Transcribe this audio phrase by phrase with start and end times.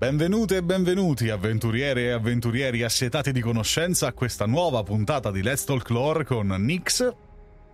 [0.00, 5.64] Benvenute e benvenuti avventuriere e avventurieri assetati di conoscenza a questa nuova puntata di Let's
[5.64, 7.06] Talk Lore con Nix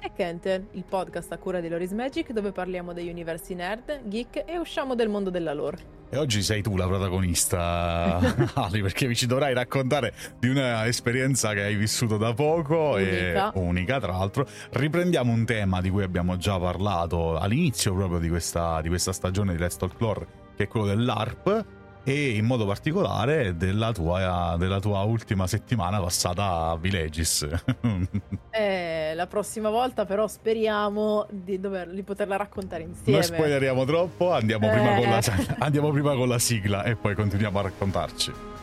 [0.01, 4.43] e Kenten, il podcast a cura di Loris Magic dove parliamo degli universi nerd, geek
[4.45, 5.79] e usciamo del mondo della lore.
[6.11, 8.19] E oggi sei tu la protagonista,
[8.55, 13.53] Ali, perché ci dovrai raccontare di un'esperienza che hai vissuto da poco unica.
[13.53, 14.49] e unica, tra l'altro.
[14.71, 19.53] Riprendiamo un tema di cui abbiamo già parlato all'inizio proprio di questa, di questa stagione
[19.53, 21.76] di Let's Talk Lore, che è quello dell'ARP
[22.09, 27.49] e in modo particolare della tua, della tua ultima settimana passata a Vilegis.
[28.51, 33.19] eh, la prossima volta però speriamo di, dover, di poterla raccontare insieme.
[33.19, 34.71] Non spoileriamo troppo, andiamo, eh.
[34.71, 35.21] prima la,
[35.59, 38.56] andiamo prima con la sigla e poi continuiamo a raccontarci.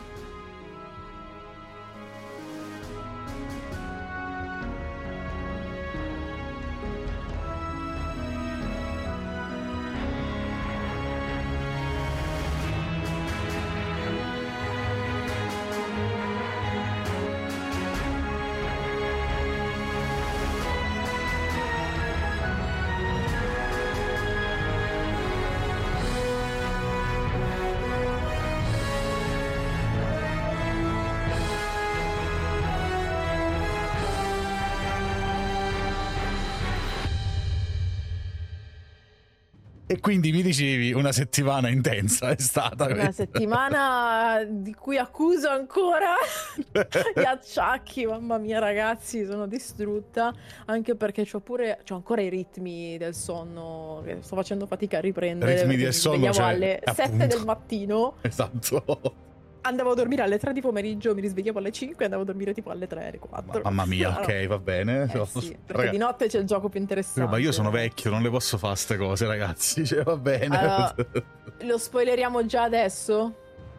[39.94, 42.86] E quindi mi dicevi una settimana intensa è stata.
[42.86, 46.14] Una settimana di cui accuso ancora
[47.14, 48.04] gli acciacchi.
[48.04, 50.34] Mamma mia, ragazzi, sono distrutta.
[50.64, 54.02] Anche perché ho pure ho ancora i ritmi del sonno.
[54.04, 55.60] Che sto facendo fatica a riprendere.
[55.60, 56.32] Ritmi del sonno.
[56.32, 57.12] Cioè, alle appunto.
[57.12, 58.14] 7 del mattino.
[58.22, 59.32] Esatto
[59.64, 62.52] andavo a dormire alle 3 di pomeriggio, mi risvegliavo alle 5 e andavo a dormire
[62.52, 63.62] tipo alle 3, alle 4.
[63.62, 65.10] Mamma mia, ok, va bene.
[65.12, 67.30] Eh sì, perché di notte c'è il gioco più interessante.
[67.30, 69.84] ma io sono vecchio, non le posso fare queste cose, ragazzi.
[69.86, 70.56] Cioè, va bene.
[70.56, 70.94] Allora,
[71.62, 73.34] lo spoileriamo già adesso?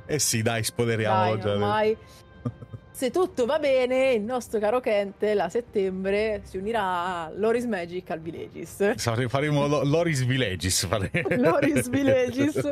[0.06, 1.98] Eh sì, dai, spoileriamolo dai, già ormai.
[2.96, 8.10] Se tutto va bene, il nostro caro Kent a settembre si unirà a Loris Magic
[8.10, 8.94] al Villages.
[9.28, 10.88] Faremo Loris Villages.
[11.36, 12.72] Loris Villages.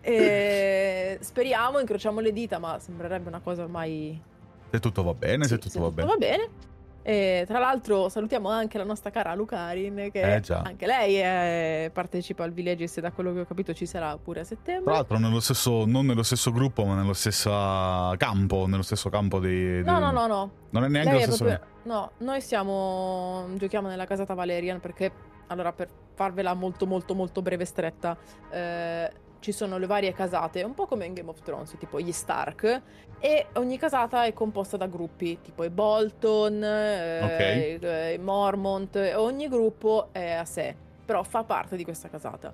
[0.00, 4.20] E speriamo, incrociamo le dita, ma sembrerebbe una cosa ormai.
[4.70, 6.08] Se tutto va bene, sì, se tutto se va tutto bene.
[6.08, 6.68] Va bene.
[7.02, 12.44] E tra l'altro salutiamo anche la nostra cara Lucarin che eh, anche lei è, partecipa
[12.44, 14.84] al Villages e da quello che ho capito ci sarà pure a settembre.
[14.84, 17.48] Tra l'altro nello stesso, non nello stesso gruppo ma nello stesso
[18.18, 19.82] campo, nello stesso campo di...
[19.82, 20.50] No, no, no, no.
[20.70, 21.44] Non è neanche lei lo stesso...
[21.44, 21.68] Proprio...
[21.84, 23.46] No, noi siamo...
[23.54, 25.10] giochiamo nella casata Valerian perché,
[25.46, 28.14] allora per farvela molto molto molto breve e stretta,
[28.50, 32.12] eh, ci sono le varie casate, un po' come in Game of Thrones, tipo gli
[32.12, 32.82] Stark,
[33.18, 37.78] e ogni casata è composta da gruppi, tipo i Bolton, eh, okay.
[37.80, 40.74] eh, i Mormont, ogni gruppo è a sé,
[41.04, 42.52] però fa parte di questa casata.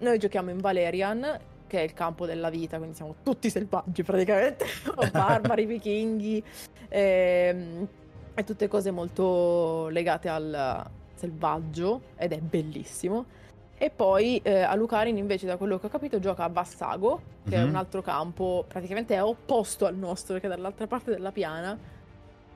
[0.00, 4.66] Noi giochiamo in Valerian, che è il campo della vita, quindi siamo tutti selvaggi praticamente,
[5.12, 6.42] barbari, vichinghi,
[6.88, 7.86] e,
[8.34, 13.36] e tutte cose molto legate al selvaggio, ed è bellissimo.
[13.78, 17.50] E poi eh, a Lucarin invece da quello che ho capito gioca a Vassago, che
[17.50, 17.60] mm-hmm.
[17.60, 17.70] è mhm.
[17.70, 21.78] un altro campo, praticamente è opposto al nostro, che è dall'altra parte della piana.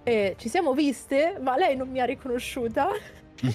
[0.03, 2.89] E ci siamo viste, ma lei non mi ha riconosciuta.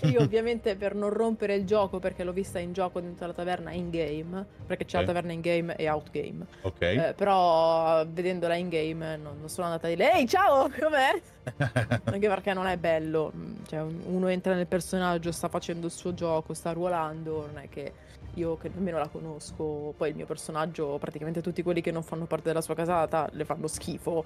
[0.03, 3.71] Io ovviamente per non rompere il gioco, perché l'ho vista in gioco dentro la taverna
[3.71, 5.01] in game, perché c'è okay.
[5.01, 6.45] la taverna in game e out game.
[6.61, 6.81] Ok.
[6.81, 11.21] Eh, però vedendola in game non, non, sono andata a dire ehi ciao, com'è?
[12.03, 16.13] Anche perché non è bello, mm, cioè uno entra nel personaggio, sta facendo il suo
[16.13, 17.93] gioco, sta ruolando, non è che
[18.37, 22.25] io che nemmeno la conosco, poi il mio personaggio, praticamente tutti quelli che non fanno
[22.25, 24.23] parte della sua casata le fanno schifo.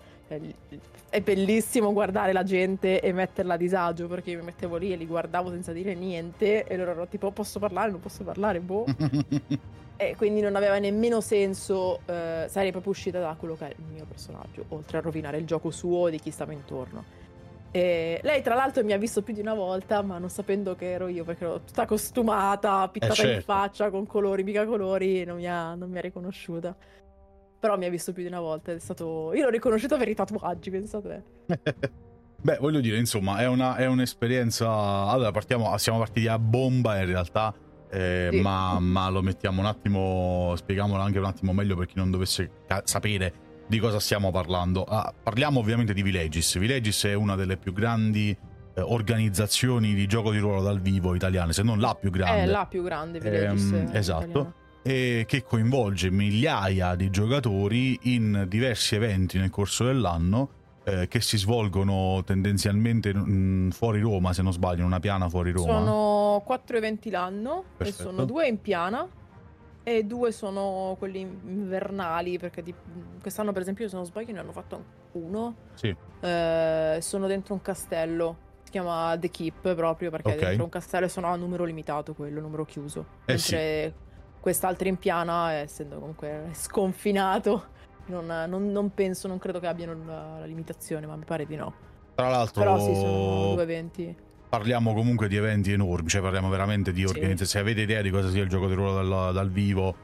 [1.09, 4.95] È bellissimo guardare la gente e metterla a disagio perché io mi mettevo lì e
[4.95, 8.85] li guardavo senza dire niente e loro erano tipo posso parlare, non posso parlare, boh.
[9.97, 13.85] e quindi non aveva nemmeno senso, eh, sarei proprio uscita da quello che è il
[13.93, 17.20] mio personaggio, oltre a rovinare il gioco suo e di chi stava intorno.
[17.73, 20.91] E lei, tra l'altro, mi ha visto più di una volta, ma non sapendo che
[20.91, 23.35] ero io, perché ero tutta costumata, pittata eh certo.
[23.35, 26.75] in faccia con colori, mica colori, non mi, ha, non mi ha riconosciuta.
[27.59, 28.73] Però mi ha visto più di una volta.
[28.73, 29.31] È stato.
[29.33, 31.23] Io l'ho riconosciuta per i tatuaggi, pensate.
[32.41, 34.69] Beh, voglio dire, insomma, è, una, è un'esperienza.
[34.69, 37.53] Allora, partiamo, siamo partiti a bomba in realtà.
[37.89, 38.39] Eh, sì.
[38.39, 42.63] ma, ma, lo mettiamo un attimo, spieghiamolo anche un attimo meglio per chi non dovesse
[42.65, 44.83] ca- sapere di cosa stiamo parlando?
[44.83, 46.59] Ah, parliamo ovviamente di Vilegis.
[46.59, 48.35] Vilegis è una delle più grandi
[48.73, 52.41] eh, organizzazioni di gioco di ruolo dal vivo italiane, se non la più grande.
[52.41, 53.71] È la più grande Vilegis.
[53.71, 54.53] Ehm, esatto.
[54.83, 60.49] E che coinvolge migliaia di giocatori in diversi eventi nel corso dell'anno
[60.83, 65.29] eh, che si svolgono tendenzialmente mh, mm, fuori Roma, se non sbaglio, in una piana
[65.29, 65.71] fuori Roma.
[65.71, 68.01] Sono quattro eventi l'anno Perfetto.
[68.01, 69.07] e sono due in piana
[69.83, 72.73] e due sono quelli invernali, perché di,
[73.21, 74.83] quest'anno per esempio se non sbaglio ne hanno fatto
[75.13, 75.55] uno.
[75.73, 75.95] Sì.
[76.19, 80.37] Eh, sono dentro un castello, si chiama The Keep proprio perché Ok.
[80.37, 83.05] è dentro un castello e sono a numero limitato quello, numero chiuso.
[83.25, 83.93] Eh Mentre
[84.39, 87.65] quest'altro in piana, essendo comunque sconfinato,
[88.07, 91.55] non, non- non penso, non credo che abbiano la, la limitazione, ma mi pare di
[91.55, 91.73] no.
[92.15, 94.15] Tra l'altro, Però sì, sono due eventi.
[94.51, 97.05] Parliamo comunque di eventi enormi, cioè parliamo veramente di Sì.
[97.07, 97.45] organizzazione.
[97.49, 99.95] Se avete idea di cosa sia il gioco di ruolo dal, dal vivo,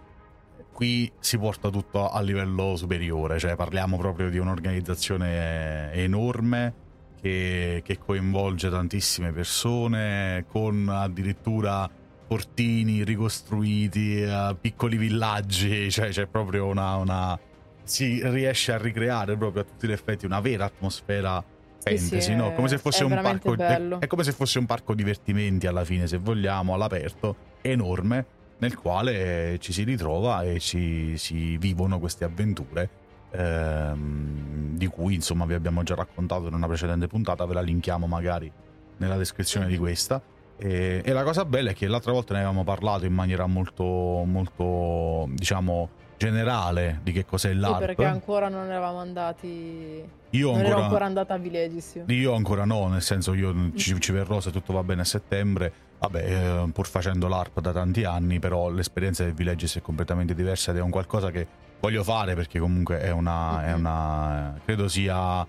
[0.71, 6.73] qui si porta tutto a livello superiore, cioè parliamo proprio di un'organizzazione enorme
[7.19, 11.89] che, che coinvolge tantissime persone, con addirittura
[12.27, 17.37] portini ricostruiti, eh, piccoli villaggi, cioè c'è proprio una, una-
[17.83, 21.43] si riesce a ricreare proprio a tutti gli effetti una vera atmosfera
[21.89, 22.51] Sì, sì, fantasy, no?
[22.51, 23.53] è- Come se fosse un parco.
[23.55, 28.25] È, è come se fosse un parco divertimenti alla fine, se vogliamo, all'aperto, enorme,
[28.59, 32.89] nel quale ci si ritrova e ci, si vivono queste avventure.
[33.31, 38.07] ehm, di cui insomma vi abbiamo già raccontato in una precedente puntata, ve la linkiamo
[38.07, 38.51] magari
[38.97, 40.21] nella descrizione di questa.
[40.59, 43.83] E, e la cosa bella è che l'altra volta ne avevamo parlato in maniera molto,
[43.83, 47.79] molto diciamo, generale di che cos'è Sì, l'ARP.
[47.79, 50.03] perché ancora non eravamo andati.
[50.31, 52.03] Io non ero ancora, ancora andata a Villages.
[52.07, 52.33] io.
[52.33, 55.71] ancora no, nel senso io ci, ci verrò se tutto va bene a settembre.
[55.99, 60.69] Vabbè, eh, pur facendo l'ARP da tanti anni, però l'esperienza del Villages è completamente diversa
[60.71, 61.47] ed è un qualcosa che
[61.79, 63.63] voglio fare perché comunque è una...
[63.65, 63.79] È Mhm.
[63.79, 65.47] una credo sia...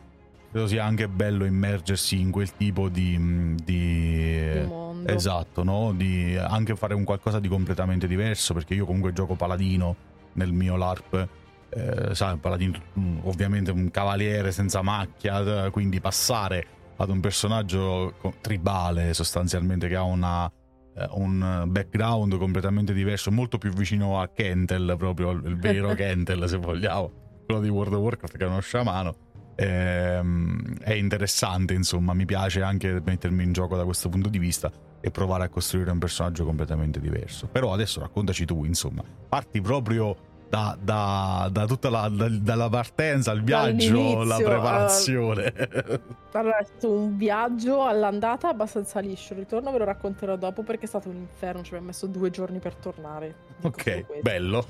[0.50, 3.54] Credo sia anche bello immergersi in quel tipo di...
[3.62, 5.12] di Di mondo.
[5.12, 5.92] Esatto, no?
[5.94, 9.94] Di anche fare un qualcosa di completamente diverso, perché io comunque gioco paladino
[10.34, 11.28] nel mio LARP.
[11.70, 16.66] Eh, sai, paladino mm, ovviamente un cavaliere senza macchia, eh, quindi passare
[16.96, 20.50] ad un personaggio tribale sostanzialmente che ha una,
[20.96, 26.48] eh, un background completamente diverso, molto più vicino a Kentel, proprio il il vero Kentel
[26.48, 27.12] se vogliamo,
[27.44, 29.26] quello di World of Warcraft che è uno sciamano.
[29.56, 34.70] Ehm, è interessante, insomma, mi piace anche mettermi in gioco da questo punto di vista
[35.00, 37.48] e provare a costruire un personaggio completamente diverso.
[37.50, 40.16] Però adesso raccontaci tu, insomma, parti proprio
[40.48, 45.52] da, da- da tutta la, da- dalla partenza, il viaggio, la eh, preparazione.
[46.32, 49.32] Allora, è stato un viaggio all'andata abbastanza liscio.
[49.32, 51.62] Il ritorno ve lo racconterò dopo perché è stato un inferno.
[51.62, 53.34] Ci abbiamo messo due giorni per tornare.
[53.56, 54.64] Dico ok, bello.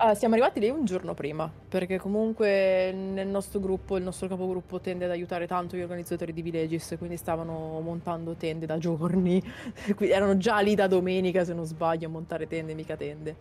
[0.00, 4.78] Ah, siamo arrivati lì un giorno prima, perché comunque nel nostro gruppo, il nostro capogruppo
[4.80, 9.42] tende ad aiutare tanto gli organizzatori di Villages, quindi stavano montando tende da giorni,
[9.98, 13.34] erano già lì da domenica se non sbaglio a montare tende, mica tende.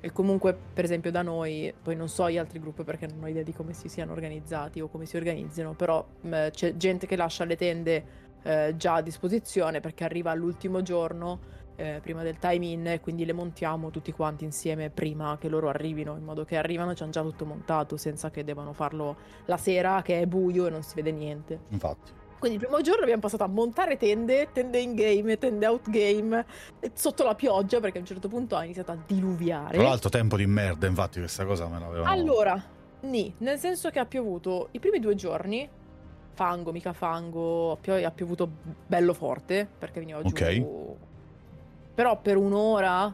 [0.00, 3.28] E comunque, per esempio, da noi, poi non so gli altri gruppi perché non ho
[3.28, 7.14] idea di come si siano organizzati o come si organizzino, però mh, c'è gente che
[7.14, 8.04] lascia le tende
[8.42, 13.24] eh, già a disposizione perché arriva all'ultimo giorno eh, prima del time in e quindi
[13.24, 17.10] le montiamo tutti quanti insieme prima che loro arrivino, in modo che arrivano e c'hanno
[17.10, 19.16] già tutto montato senza che devono farlo
[19.46, 21.60] la sera che è buio e non si vede niente.
[21.68, 22.20] Infatti.
[22.42, 26.44] Quindi il primo giorno abbiamo passato a montare tende, tende in game, tende out game,
[26.92, 29.78] sotto la pioggia perché a un certo punto ha iniziato a diluviare.
[29.78, 32.10] Tra l'altro tempo di merda, infatti questa cosa me l'avevano...
[32.10, 32.60] Allora,
[33.02, 35.68] ni, nel senso che ha piovuto i primi due giorni,
[36.34, 38.50] fango, mica fango, ha piovuto
[38.88, 40.34] bello forte perché veniva giù.
[41.94, 43.12] Però per un'ora,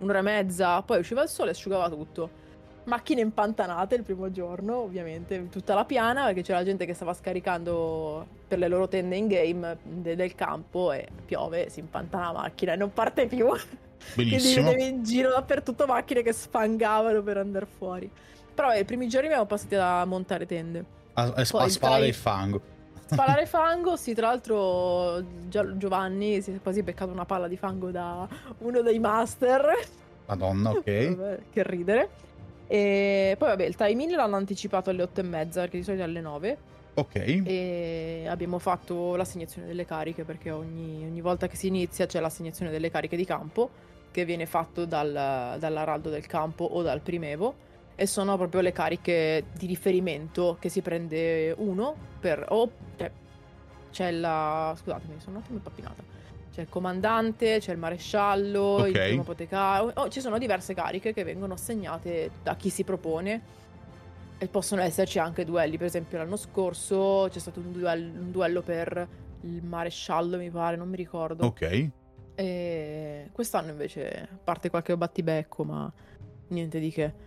[0.00, 2.46] un'ora e mezza, poi usciva il sole e asciugava tutto.
[2.84, 8.26] Macchine impantanate il primo giorno, ovviamente, tutta la piana perché c'era gente che stava scaricando
[8.48, 12.72] per le loro tende in game de- del campo e piove, si impantana la macchina
[12.72, 13.46] e non parte più.
[14.14, 14.70] Quindi Benissimo.
[14.70, 18.10] vedevi in giro dappertutto macchine che sfangavano per andare fuori.
[18.54, 20.84] Però eh, i primi giorni abbiamo passati a montare tende.
[21.14, 22.60] A, a- a trai- il fango.
[23.10, 27.90] Spalare fango, sì, tra l'altro Gio- Giovanni si è quasi beccato una palla di fango
[27.90, 29.72] da uno dei master.
[30.26, 31.16] Madonna, ok.
[31.16, 32.08] Vabbè, che ridere.
[32.66, 36.06] E poi vabbè, il time-in l'hanno anticipato alle otto e mezza, perché di solito è
[36.06, 36.58] alle 9.
[36.94, 37.14] Ok.
[37.16, 42.70] E abbiamo fatto l'assegnazione delle cariche, perché ogni, ogni volta che si inizia c'è l'assegnazione
[42.70, 43.70] delle cariche di campo,
[44.10, 47.66] che viene fatto dal, dall'araldo del campo o dal primevo.
[48.00, 52.46] E sono proprio le cariche di riferimento che si prende uno per...
[52.50, 53.10] O, cioè,
[53.90, 54.72] c'è la...
[54.78, 56.04] Scusatemi, sono un attimo impappinata.
[56.52, 59.04] C'è il comandante, c'è il maresciallo, il Ok.
[59.04, 59.90] primo apotecario.
[59.96, 63.42] Oh, ci sono diverse cariche che vengono assegnate da chi si propone.
[64.38, 65.76] E possono esserci anche duelli.
[65.76, 69.08] Per esempio, l'anno scorso c'è stato un duello, un duello per
[69.40, 71.46] il maresciallo, mi pare, non mi ricordo.
[71.46, 71.88] Ok.
[72.36, 75.92] E quest'anno invece parte qualche battibecco, ma
[76.50, 77.26] niente di che.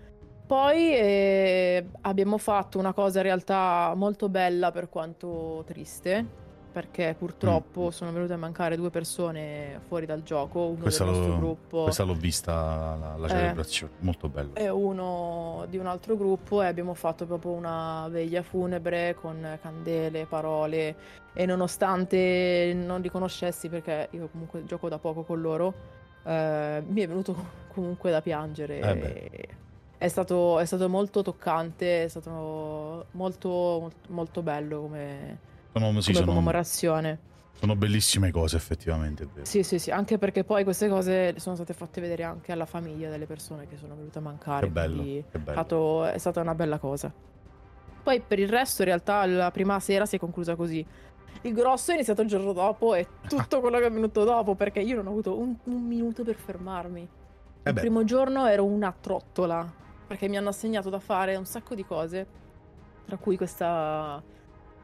[0.52, 6.26] Poi eh, abbiamo fatto una cosa in realtà molto bella per quanto triste,
[6.74, 7.88] perché purtroppo mm.
[7.88, 11.84] sono venute a mancare due persone fuori dal gioco, uno questa del nostro gruppo.
[11.84, 13.30] Questa l'ho vista, la, la eh.
[13.30, 14.50] celebrazione, eh, molto bella.
[14.56, 20.26] E uno di un altro gruppo e abbiamo fatto proprio una veglia funebre con candele,
[20.26, 20.96] parole
[21.32, 25.74] e nonostante non li conoscessi perché io comunque gioco da poco con loro,
[26.26, 27.38] eh, mi è venuto
[27.74, 28.80] comunque da piangere.
[28.80, 29.60] Eh
[30.02, 35.38] è stato, è stato, molto toccante, è stato molto, molto, bello come,
[35.72, 37.20] sono, sì, come sono, commemorazione.
[37.54, 39.28] Sono bellissime cose, effettivamente.
[39.44, 43.12] Sì, sì, sì, anche perché poi queste cose sono state fatte vedere anche alla famiglia
[43.12, 44.66] delle persone che sono venute a mancare.
[44.66, 45.50] Che bello, che bello.
[45.50, 47.14] È, stato, è stata una bella cosa.
[48.02, 50.84] Poi per il resto, in realtà, la prima sera si è conclusa così.
[51.42, 54.80] Il grosso è iniziato il giorno dopo e tutto quello che è venuto dopo, perché
[54.80, 57.08] io non ho avuto un, un minuto per fermarmi.
[57.62, 59.81] Eh il primo giorno ero una trottola
[60.12, 62.28] perché mi hanno assegnato da fare un sacco di cose,
[63.06, 64.22] tra cui questa,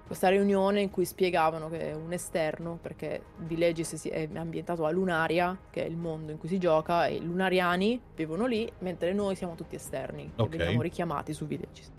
[0.05, 5.83] questa riunione in cui spiegavano che un esterno, perché Villages è ambientato a Lunaria, che
[5.83, 9.55] è il mondo in cui si gioca, e i lunariani vivono lì, mentre noi siamo
[9.55, 10.45] tutti esterni, okay.
[10.45, 11.91] e veniamo richiamati su Villages.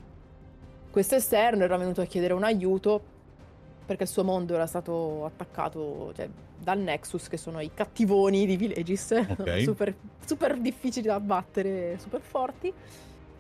[0.90, 3.16] Questo esterno era venuto a chiedere un aiuto
[3.84, 8.56] perché il suo mondo era stato attaccato cioè, dal Nexus, che sono i cattivoni di
[8.56, 9.64] Villages, okay.
[9.68, 9.94] super,
[10.24, 12.72] super difficili da battere, super forti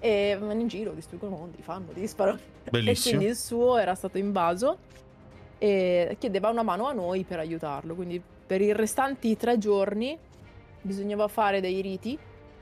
[0.00, 2.38] e vanno in giro, distruggono mondi, fanno, disparano.
[2.70, 3.14] Bellissimo.
[3.14, 4.78] E quindi il suo era stato invaso
[5.58, 7.94] e chiedeva una mano a noi per aiutarlo.
[7.94, 10.16] Quindi per i restanti tre giorni
[10.80, 12.18] bisognava fare dei riti,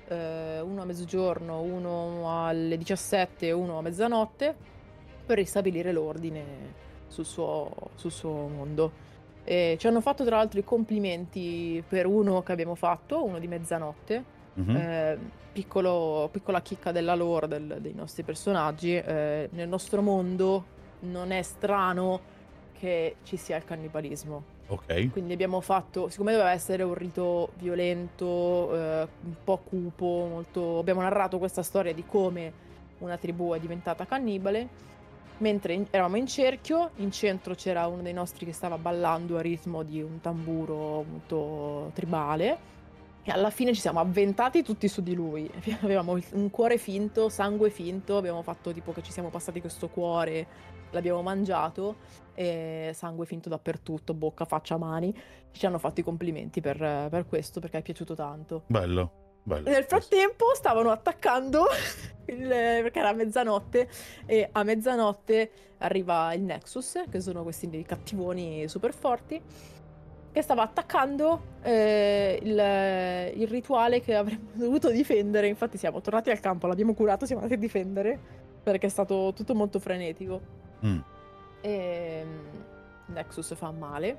[0.09, 4.55] eh, uno a mezzogiorno, uno alle 17 e uno a mezzanotte,
[5.27, 6.45] per ristabilire l'ordine
[7.09, 9.05] sul suo, sul suo mondo.
[9.45, 13.47] E ci hanno fatto tra l'altro i complimenti per uno che abbiamo fatto, uno di
[13.47, 14.35] mezzanotte.
[14.59, 14.77] Mm-hmm.
[14.77, 15.19] Eh,
[15.53, 20.65] piccolo, piccola chicca della lore del, dei nostri personaggi, eh, nel nostro mondo
[21.01, 22.35] non è strano
[22.79, 24.55] che ci sia il cannibalismo.
[24.69, 25.11] Ok.
[25.11, 30.79] Quindi abbiamo fatto, siccome doveva essere un rito violento, eh, un po' cupo, molto...
[30.79, 32.65] abbiamo narrato questa storia di come
[32.99, 34.85] una tribù è diventata cannibale.
[35.39, 39.43] Mentre in, eravamo in cerchio, in centro c'era uno dei nostri che stava ballando a
[39.43, 42.75] ritmo di un tamburo molto tribale
[43.27, 45.51] e alla fine ci siamo avventati tutti su di lui.
[45.83, 50.47] Avevamo un cuore finto, sangue finto, abbiamo fatto tipo che ci siamo passati questo cuore,
[50.93, 51.97] l'abbiamo mangiato,
[52.35, 55.13] e sangue finto dappertutto, bocca, faccia, mani.
[55.51, 58.63] Ci hanno fatto i complimenti per, per questo, perché è piaciuto tanto.
[58.69, 59.25] Bello.
[59.43, 59.71] Bello.
[59.71, 61.67] Nel frattempo stavano attaccando
[62.27, 63.89] il, perché era mezzanotte
[64.25, 69.41] e a mezzanotte arriva il Nexus, che sono questi cattivoni super forti
[70.37, 75.47] che stava attaccando eh, il, il, rituale che avremmo dovuto difendere.
[75.47, 78.19] Infatti siamo tornati al campo, l'abbiamo curato, siamo andati a difendere
[78.63, 80.41] perché è stato tutto molto frenetico.
[80.85, 80.99] Mm.
[81.63, 84.17] E mm, Nexus fa male,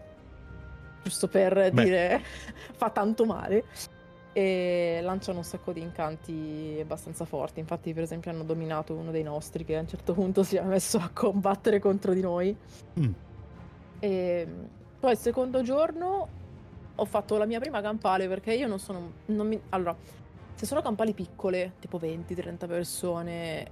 [1.04, 1.84] giusto per Beh.
[1.84, 2.22] dire
[2.74, 3.66] fa tanto male.
[4.34, 7.60] E lanciano un sacco di incanti abbastanza forti.
[7.60, 10.64] Infatti, per esempio, hanno dominato uno dei nostri che a un certo punto si è
[10.64, 12.58] messo a combattere contro di noi.
[13.00, 13.12] Mm.
[14.00, 14.48] E
[15.00, 16.28] poi il secondo giorno
[16.96, 19.12] ho fatto la mia prima campale perché io non sono...
[19.28, 19.96] Non mi, allora,
[20.54, 23.68] se sono campali piccole, tipo 20-30 persone,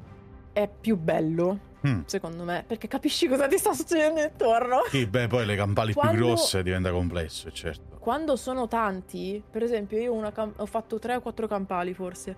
[0.54, 2.02] è più bello, mm.
[2.06, 4.84] secondo me, perché capisci cosa ti sta succedendo intorno.
[4.90, 7.98] Sì, beh, poi le campali quando, più grosse diventa complesso, certo.
[7.98, 12.36] Quando sono tanti, per esempio io cam- ho fatto 3 o 4 campali forse,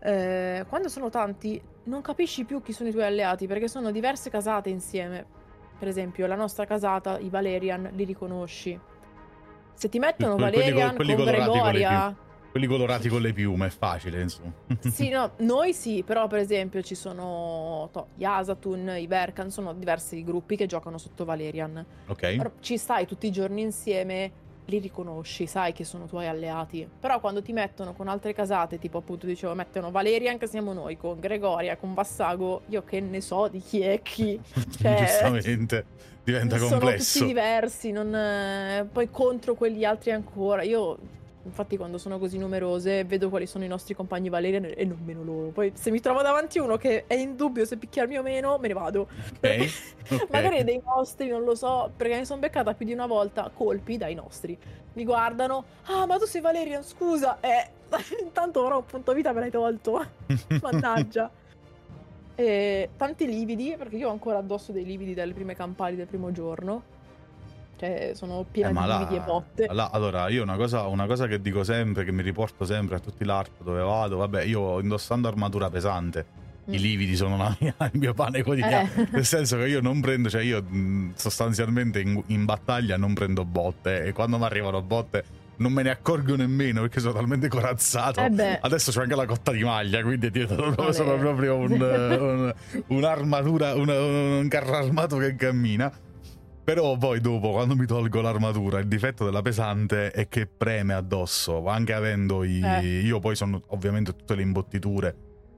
[0.00, 4.30] eh, quando sono tanti non capisci più chi sono i tuoi alleati perché sono diverse
[4.30, 5.42] casate insieme.
[5.78, 8.78] Per esempio, la nostra casata, i Valerian, li riconosci.
[9.74, 12.04] Se ti mettono que- Valerian quelli, quelli con Gregoria...
[12.04, 12.22] Con
[12.54, 14.52] quelli colorati con le piume, è facile, insomma.
[14.80, 19.72] sì, no, noi sì, però per esempio ci sono to, gli Asatun, i Verkan, sono
[19.72, 21.84] diversi gruppi che giocano sotto Valerian.
[22.06, 22.52] Ok.
[22.60, 24.30] Ci stai tutti i giorni insieme
[24.66, 26.88] li riconosci, sai che sono tuoi alleati.
[27.00, 30.96] Però quando ti mettono con altre casate, tipo appunto dicevo, mettono Valerian che siamo noi,
[30.96, 34.40] con Gregoria, con Vassago, io che ne so di chi è chi.
[34.80, 35.84] Cioè, Giustamente,
[36.24, 37.18] diventa complesso.
[37.18, 38.88] Sono tutti diversi, non...
[38.90, 40.62] poi contro quegli altri ancora.
[40.62, 40.98] Io
[41.44, 45.22] Infatti, quando sono così numerose, vedo quali sono i nostri compagni Valerian e non meno
[45.22, 45.48] loro.
[45.48, 48.68] Poi, se mi trovo davanti uno che è in dubbio se picchiarmi o meno, me
[48.68, 49.08] ne vado.
[49.36, 49.70] Okay.
[50.08, 50.26] okay.
[50.30, 53.98] Magari dei nostri, non lo so, perché mi sono beccata più di una volta colpi
[53.98, 54.56] dai nostri.
[54.94, 57.38] Mi guardano, ah, ma tu sei Valerian, scusa.
[57.40, 57.68] Eh,
[58.22, 60.02] intanto ora un punto vita me l'hai tolto.
[60.62, 61.30] Mannaggia.
[62.34, 66.32] e tanti lividi, perché io ho ancora addosso dei lividi dalle prime campali del primo
[66.32, 66.93] giorno
[67.76, 69.66] cioè sono piena eh, di là, e botte.
[69.70, 72.98] Là, allora, io una cosa, una cosa, che dico sempre, che mi riporto sempre a
[72.98, 77.98] tutti l'ARP dove vado, vabbè, io indossando armatura pesante, i lividi sono la mia, il
[77.98, 78.88] mio pane quotidiano.
[78.94, 79.08] Eh.
[79.12, 80.64] Nel senso che io non prendo, cioè io
[81.14, 85.90] sostanzialmente in, in battaglia non prendo botte e quando mi arrivano botte non me ne
[85.90, 88.20] accorgo nemmeno perché sono talmente corazzato.
[88.20, 92.54] Eh Adesso c'è anche la cotta di maglia, quindi dietro sono proprio un, un,
[92.88, 95.92] un'armatura, un, un carro armato che cammina.
[96.64, 101.66] Però poi dopo, quando mi tolgo l'armatura, il difetto della pesante è che preme addosso,
[101.66, 102.62] anche avendo i...
[102.62, 103.00] Eh.
[103.00, 105.14] Io poi sono ovviamente tutte le imbottiture,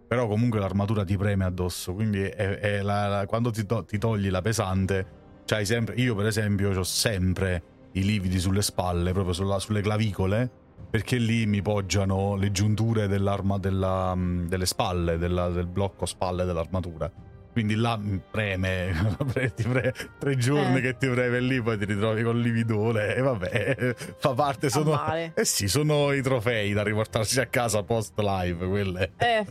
[0.09, 3.99] però comunque l'armatura ti preme addosso, quindi è, è la, la, quando ti, to- ti,
[3.99, 5.07] togli la pesante,
[5.45, 5.95] c'hai sempre...
[5.95, 10.51] Io per esempio ho sempre i lividi sulle spalle, proprio sulla, sulle clavicole,
[10.91, 17.09] perché lì mi poggiano le giunture dell'arma, della, delle spalle, della, del blocco spalle dell'armatura
[17.57, 17.99] quindi là
[18.31, 18.93] preme,
[19.57, 20.81] ti pre, tre giorni eh.
[20.83, 25.01] che ti preme lì, poi ti ritrovi con lividone e vabbè, fa parte, sono,
[25.33, 29.13] eh sì, sono i trofei da riportarsi a casa post live, quelle.
[29.17, 29.47] Eh,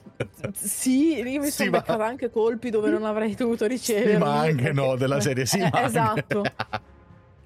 [0.53, 1.79] sì, io mi sì, sono ma...
[1.79, 4.11] beccata anche colpi dove non avrei dovuto ricevere.
[4.11, 6.43] Sì, ma anche no, della serie sì, eh, Esatto.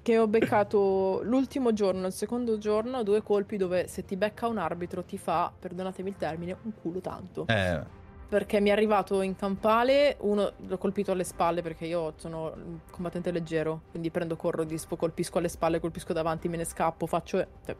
[0.02, 4.58] che ho beccato l'ultimo giorno, il secondo giorno, due colpi dove se ti becca un
[4.58, 7.46] arbitro ti fa, perdonatemi il termine, un culo tanto.
[7.46, 7.99] Eh
[8.30, 12.78] perché mi è arrivato in campale, uno l'ho colpito alle spalle perché io sono un
[12.88, 17.44] combattente leggero, quindi prendo, corro, dispo, colpisco alle spalle, colpisco davanti, me ne scappo, faccio...
[17.66, 17.76] Cioè,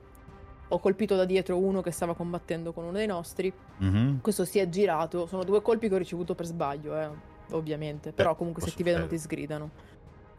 [0.73, 3.52] ho colpito da dietro uno che stava combattendo con uno dei nostri,
[3.83, 4.19] mm-hmm.
[4.19, 7.09] questo si è girato, sono due colpi che ho ricevuto per sbaglio, eh,
[7.52, 9.71] ovviamente, però comunque se ti vedono ti sgridano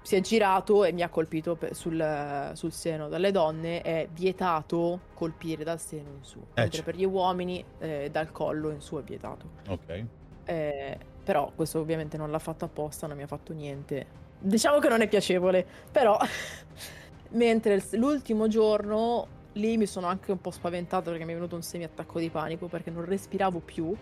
[0.01, 3.08] si è girato e mi ha colpito sul, sul, seno.
[3.08, 8.10] Dalle donne è vietato colpire dal seno in su, eh, mentre per gli uomini eh,
[8.12, 9.50] dal collo in su è vietato.
[9.67, 10.05] Ok.
[10.46, 14.20] Eh, però questo ovviamente non l'ha fatto apposta, non mi ha fatto niente.
[14.39, 16.17] Diciamo che non è piacevole, però
[17.31, 21.62] mentre l'ultimo giorno lì mi sono anche un po' spaventato perché mi è venuto un
[21.62, 23.96] semi-attacco di panico perché non respiravo più.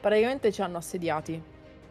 [0.00, 1.42] Praticamente ci hanno assediati.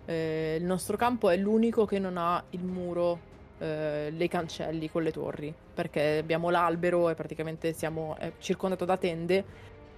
[0.06, 5.04] Eh, il nostro campo è l'unico che non ha il muro eh, le cancelli con
[5.04, 9.44] le torri, perché abbiamo l'albero e praticamente siamo eh, circondato da tende,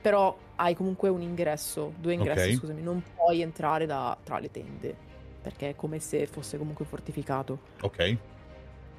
[0.01, 2.55] però hai comunque un ingresso, due ingressi, okay.
[2.55, 4.95] scusami, non puoi entrare da, tra le tende,
[5.41, 7.59] perché è come se fosse comunque fortificato.
[7.81, 8.17] Ok.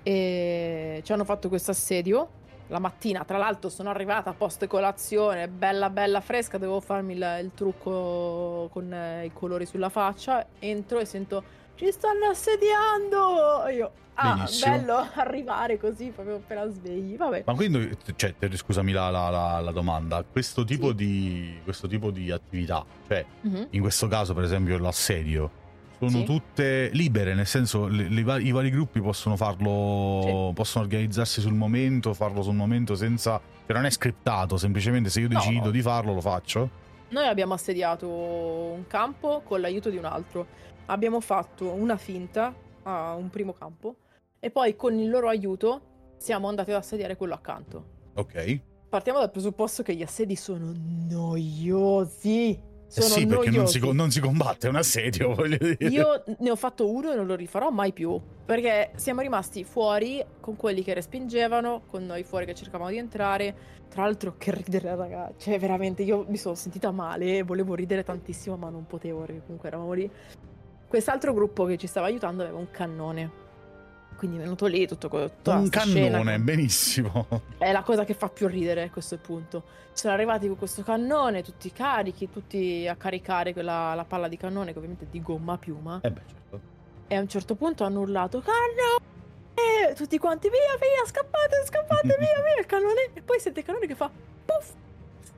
[0.03, 2.37] E ci hanno fatto questo assedio.
[2.71, 7.39] La mattina, tra l'altro, sono arrivata a post colazione, bella bella fresca, dovevo farmi il,
[7.43, 10.47] il trucco con eh, i colori sulla faccia.
[10.59, 11.43] Entro e sento
[11.79, 13.69] ci stanno assediando!
[13.73, 14.77] Io, ah, Benissimo.
[14.77, 17.17] bello arrivare così proprio appena svegli.
[17.17, 17.45] Vabbè.
[17.47, 20.95] Ma quindi, cioè, scusami la, la, la, la domanda, questo tipo, sì.
[20.97, 23.63] di, questo tipo di attività, cioè, mm-hmm.
[23.71, 25.51] in questo caso, per esempio, l'assedio,
[25.99, 26.25] sono sì.
[26.25, 30.55] tutte libere, nel senso le, le, i vari gruppi possono farlo, sì.
[30.55, 35.29] possono organizzarsi sul momento, farlo sul momento senza, che non è scriptato, semplicemente se io
[35.29, 35.71] decido no.
[35.71, 36.87] di farlo lo faccio.
[37.11, 43.15] Noi abbiamo assediato un campo con l'aiuto di un altro abbiamo fatto una finta a
[43.15, 43.97] un primo campo
[44.39, 47.97] e poi con il loro aiuto siamo andati ad assediare quello accanto.
[48.15, 48.61] Ok.
[48.89, 52.51] Partiamo dal presupposto che gli assedi sono noiosi.
[52.51, 55.91] Eh sono eh sì, perché non si, non si, combatte, un assedio, voglio dire.
[55.91, 58.19] Io ne ho fatto uno e non lo rifarò mai più.
[58.47, 63.77] Perché siamo rimasti fuori con quelli che respingevano, con noi fuori che cercavamo di entrare.
[63.91, 65.31] Tra l'altro, che ridere, raga.
[65.37, 69.69] Cioè, veramente, io mi sono sentita male, volevo ridere tantissimo, ma non potevo, perché comunque
[69.69, 70.11] eravamo lì.
[70.89, 73.47] Quest'altro gruppo che ci stava aiutando aveva un cannone.
[74.17, 76.39] Quindi è venuto lì tutto tutto Un cannone, scena.
[76.41, 77.27] benissimo.
[77.57, 79.63] È la cosa che fa più ridere a questo punto.
[79.93, 84.73] Sono arrivati con questo cannone, tutti carichi, tutti a caricare quella, la palla di cannone,
[84.73, 86.01] che ovviamente è di gomma a piuma.
[86.03, 86.61] Eh beh, certo.
[87.07, 89.95] E a un certo punto hanno urlato: Cannone!
[89.95, 93.11] Tutti quanti, via, via, scappate, scappate, via, via, il cannone.
[93.13, 94.11] E poi sente il cannone che fa:
[94.45, 94.73] Puff!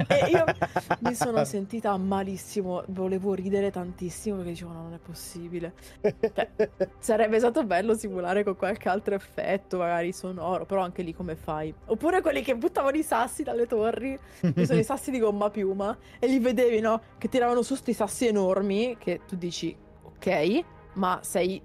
[0.06, 0.44] E io
[1.00, 5.72] mi sono sentita malissimo, volevo ridere tantissimo perché dicevo no, non è possibile.
[6.00, 6.50] Cioè,
[6.98, 11.72] sarebbe stato bello simulare con qualche altro effetto, magari sonoro, però anche lì come fai?
[11.86, 14.18] Oppure quelli che buttavano i sassi dalle torri,
[14.54, 17.00] che sono i sassi di gomma piuma, e li vedevi, no?
[17.18, 21.62] Che tiravano su sti sassi enormi, che tu dici, ok, ma sei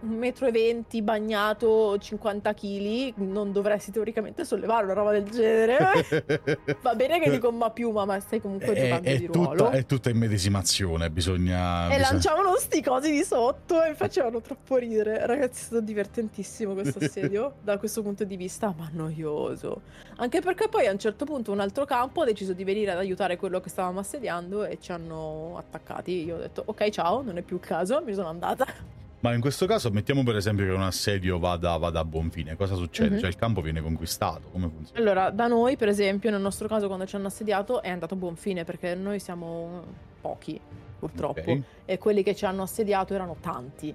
[0.00, 6.28] un metro e venti bagnato 50 kg non dovresti teoricamente sollevare una roba del genere.
[6.82, 9.70] Va bene che di gomma piuma ma stai comunque è, giocando è di tutta, ruolo
[9.70, 12.10] è tutta immedesimazione bisogna e bisogna...
[12.10, 15.26] lanciavano sti cosi di sotto e facevano troppo ridere.
[15.26, 19.82] Ragazzi è stato divertentissimo questo assedio da questo punto di vista ma noioso.
[20.16, 22.98] Anche perché poi a un certo punto un altro campo ha deciso di venire ad
[22.98, 26.24] aiutare quello che stavamo assediando e ci hanno attaccati.
[26.24, 29.40] Io ho detto ok ciao non è più il caso mi sono andata ma in
[29.40, 33.10] questo caso mettiamo per esempio che un assedio vada, vada a buon fine, cosa succede?
[33.10, 33.18] Mm-hmm.
[33.18, 35.00] Cioè il campo viene conquistato, come funziona?
[35.00, 38.16] Allora, da noi per esempio, nel nostro caso quando ci hanno assediato è andato a
[38.16, 39.82] buon fine perché noi siamo
[40.20, 40.60] pochi.
[40.98, 41.50] purtroppo.
[41.50, 41.62] Ok.
[41.84, 43.94] E quelli che ci hanno assediato erano tanti.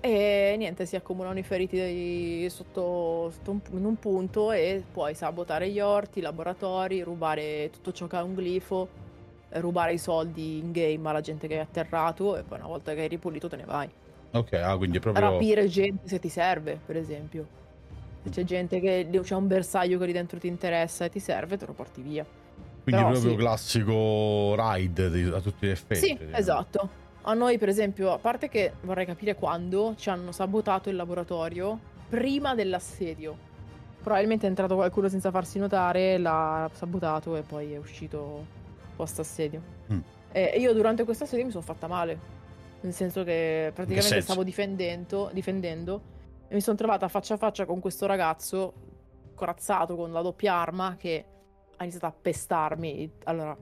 [0.00, 5.68] E niente, si accomunano i feriti sotto, sotto un, in un punto e puoi sabotare
[5.70, 8.88] gli orti, i laboratori, rubare tutto ciò che ha un glifo,
[9.50, 13.00] rubare i soldi in game alla gente che hai atterrato e poi una volta che
[13.00, 13.90] hai ripulito te ne vai.
[14.38, 15.30] Ok, ah, quindi è proprio...
[15.30, 17.46] Rapire gente se ti serve, per esempio.
[18.24, 21.56] Se c'è gente che c'è un bersaglio che lì dentro ti interessa e ti serve,
[21.56, 22.24] te lo porti via.
[22.24, 23.36] Quindi però proprio sì.
[23.36, 26.00] classico ride a tutti gli effetti.
[26.00, 26.36] Sì, diciamo.
[26.36, 26.88] esatto.
[27.22, 31.78] A noi, per esempio, a parte che vorrei capire quando ci hanno sabotato il laboratorio
[32.08, 33.36] prima dell'assedio.
[34.00, 38.44] Probabilmente è entrato qualcuno senza farsi notare, l'ha sabotato e poi è uscito
[38.94, 39.60] post assedio.
[39.92, 39.98] Mm.
[40.30, 42.35] E io durante questo assedio mi sono fatta male.
[42.80, 44.26] Nel senso che praticamente senso?
[44.26, 46.02] stavo difendendo, difendendo
[46.48, 48.72] e mi sono trovata faccia a faccia con questo ragazzo
[49.34, 51.24] corazzato con la doppia arma che
[51.76, 53.12] ha iniziato a pestarmi.
[53.24, 53.56] Allora,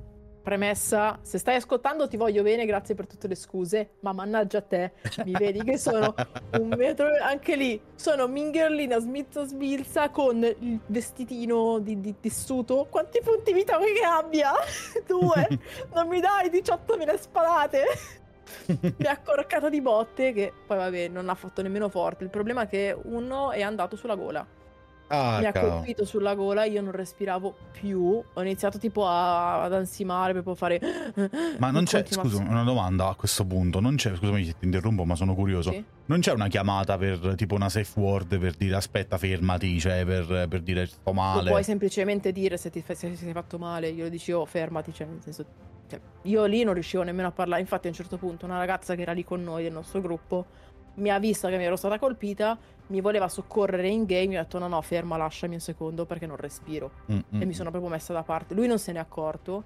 [0.44, 4.62] premessa, se stai ascoltando ti voglio bene, grazie per tutte le scuse, ma mannaggia a
[4.62, 4.92] te,
[5.24, 6.14] mi vedi che sono
[6.61, 12.87] un metro, anche lì, sono mingherlina smizza sbilza con il vestitino di, di tessuto.
[12.88, 14.53] Quanti punti vita vuoi che abbia?
[15.07, 15.48] Due,
[15.92, 17.85] non mi dai 18.000 spadate?
[18.97, 22.25] mi ha accorcato di botte che poi vabbè non ha fatto nemmeno forte.
[22.25, 24.47] Il problema è che uno è andato sulla gola.
[25.09, 25.75] Ah, mi ha cavolo.
[25.75, 28.23] colpito sulla gola, io non respiravo più.
[28.33, 30.81] Ho iniziato tipo a- ad ansimare, proprio a fare.
[31.59, 33.81] Ma non c'è, scusa, una domanda a questo punto.
[33.81, 35.71] Non c'è, scusami se ti interrompo, ma sono curioso.
[35.71, 35.85] Sì.
[36.07, 40.49] Non c'è una chiamata per tipo una safe word per dire aspetta, fermati, cioè per,
[40.49, 41.51] per dire sto Lo male.
[41.51, 43.88] puoi semplicemente dire se ti, se ti sei fatto male.
[43.88, 44.93] Io lo dici, oh, fermati.
[44.93, 45.45] Cioè, nel senso,
[45.87, 47.61] cioè, io lì non riuscivo nemmeno a parlare.
[47.61, 50.47] Infatti, a un certo punto, una ragazza che era lì con noi del nostro gruppo
[50.94, 52.57] mi ha vista che mi ero stata colpita.
[52.88, 54.35] Mi voleva soccorrere in game.
[54.35, 56.90] Io ho detto, no, no, ferma, lasciami un secondo perché non respiro.
[57.11, 58.55] Mm, mm, e mi sono proprio messa da parte.
[58.55, 59.64] Lui non se n'è accorto.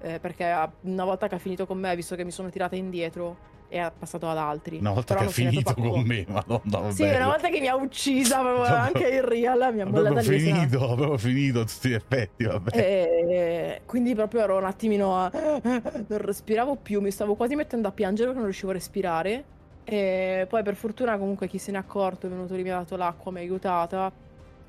[0.00, 0.44] eh, perché
[0.82, 4.28] una volta che ha finito con me, visto che mi sono tirata indietro è passato
[4.28, 4.78] ad altri.
[4.78, 7.16] Una volta Però che ha finito con me, madonna, Sì, bello.
[7.16, 10.28] una volta che mi ha uccisa, Proprio- anche in real, mi ha bollata lì.
[10.28, 12.70] n'è- finito, proprio finito a tutti gli effetti, vabbè.
[12.76, 15.30] E quindi proprio ero un attimino a...
[15.62, 19.44] non respiravo più, mi stavo quasi mettendo a piangere perché non riuscivo a respirare.
[19.84, 22.96] E poi per fortuna comunque chi se n'è accorto è venuto lì, mi ha dato
[22.96, 24.12] l'acqua, mi ha aiutata,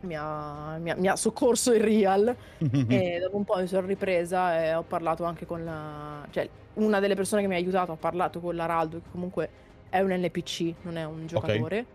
[0.05, 2.35] mi ha, mi ha- mi ha soccorso in real.
[2.85, 6.25] E dopo un po' mi sono ripresa e ho parlato anche con la...
[6.31, 9.49] cioè una delle persone che mi ha aiutato ha parlato con l'Araldo, che comunque
[9.89, 11.85] è un NPC, non è un giocatore.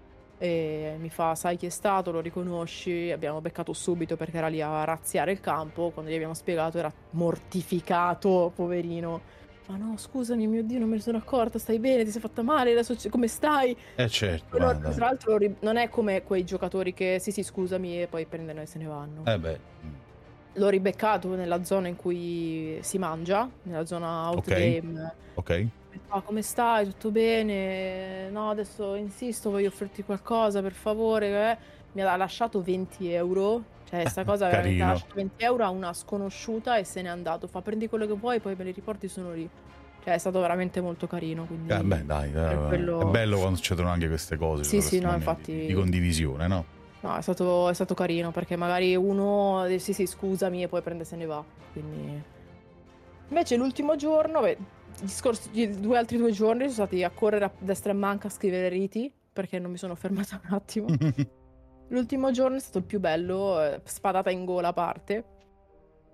[0.40, 4.60] E mi fa, sai chi è stato, lo riconosci, abbiamo beccato subito perché era lì
[4.60, 9.20] a razziare il campo, quando gli abbiamo spiegato era mortificato, poverino.
[9.68, 12.40] Ma no, scusami, mio Dio, non me ne sono accorta, stai bene, ti sei fatta
[12.42, 13.76] male, adesso come stai?
[13.96, 14.90] Eh certo, guarda.
[14.92, 18.66] tra l'altro non è come quei giocatori che sì sì scusami e poi prendono e
[18.66, 19.24] se ne vanno.
[19.26, 19.60] Eh beh,
[20.54, 24.36] L'ho ribeccato nella zona in cui si mangia, nella zona Ok.
[24.48, 25.14] outgame.
[25.34, 25.66] ok.
[26.08, 26.86] Ah, come stai?
[26.86, 28.30] Tutto bene?
[28.30, 31.50] No, adesso insisto, voglio offrirti qualcosa, per favore.
[31.50, 31.58] eh.
[31.98, 33.64] Mi ha lasciato 20 euro.
[33.88, 37.48] Cioè, sta cosa veramente ha lasciato 20 euro a una sconosciuta e se n'è andato.
[37.48, 39.48] Fa prendi quello che vuoi, poi me li riporti, sono lì.
[40.04, 41.44] Cioè, è stato veramente molto carino.
[41.46, 41.72] Quindi...
[41.72, 44.62] Eh, beh, dai, dai, per quello- è bello quando succedono anche queste cose.
[44.62, 46.64] Sì, cioè, sì, no, infatti- Di, di condivisione, no?
[47.00, 50.82] No, è stato, è stato carino perché magari uno eh, sì, sì, scusami e poi
[50.82, 51.42] prende e se ne va.
[51.72, 52.22] Quindi.
[53.30, 54.56] Invece l'ultimo giorno, beh,
[55.00, 58.28] gli scorsi gli due altri due giorni sono stati a correre a destra e manca
[58.28, 60.86] a scrivere riti perché non mi sono fermata un attimo.
[61.88, 65.24] L'ultimo giorno è stato il più bello, eh, spadata in gola a parte.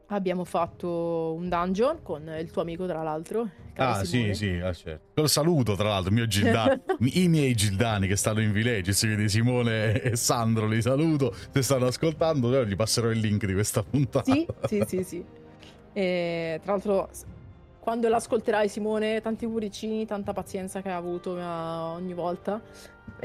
[0.08, 3.48] Abbiamo fatto un dungeon con il tuo amico, tra l'altro.
[3.76, 4.34] ah, Simone.
[4.34, 5.20] sì, sì, ah, certo.
[5.20, 6.80] Lo saluto, tra l'altro, il mio Gildani,
[7.24, 11.34] i miei Gildani che stanno in Village, quindi Simone e Sandro li saluto.
[11.50, 14.30] Se stanno ascoltando, gli passerò il link di questa puntata.
[14.30, 15.24] Sì, sì, sì, sì.
[15.92, 17.08] E, tra l'altro,
[17.80, 22.62] quando l'ascolterai, Simone, tanti cuoricini, tanta pazienza che ha avuto ma, ogni volta.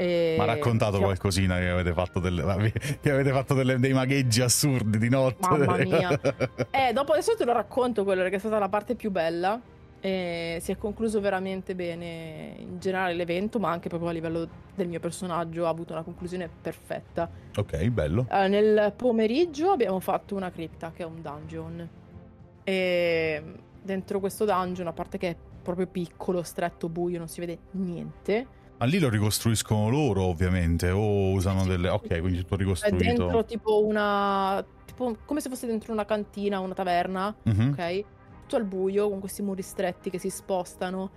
[0.00, 0.34] E...
[0.38, 4.40] Mi ha raccontato Sì, qualcosina che avete fatto, delle, che avete fatto delle- dei magheggi
[4.40, 5.46] assurdi di notte.
[5.46, 6.18] Mamma mia.
[6.70, 9.60] Eh, dopo adesso te lo racconto quello perché è stata la parte più bella.
[10.00, 14.88] E si è concluso veramente bene in generale l'evento, ma anche proprio a livello del
[14.88, 17.28] mio personaggio ha avuto una conclusione perfetta.
[17.54, 18.26] ok, bello.
[18.30, 21.88] Eh, nel pomeriggio abbiamo fatto una cripta che è un dungeon.
[22.64, 23.42] E
[23.82, 28.46] dentro questo dungeon, a parte che è proprio piccolo, stretto, buio, non si vede niente.
[28.80, 31.90] Ma lì lo ricostruiscono loro, ovviamente, o usano delle...
[31.90, 32.96] Ok, quindi tutto È ricostruito.
[33.04, 34.64] dentro tipo una.
[34.86, 37.72] tipo come se fosse dentro una cantina, una taverna, Mhm.
[37.78, 38.04] ok?
[38.42, 41.10] Tutto al buio, con questi muri stretti che si spostano,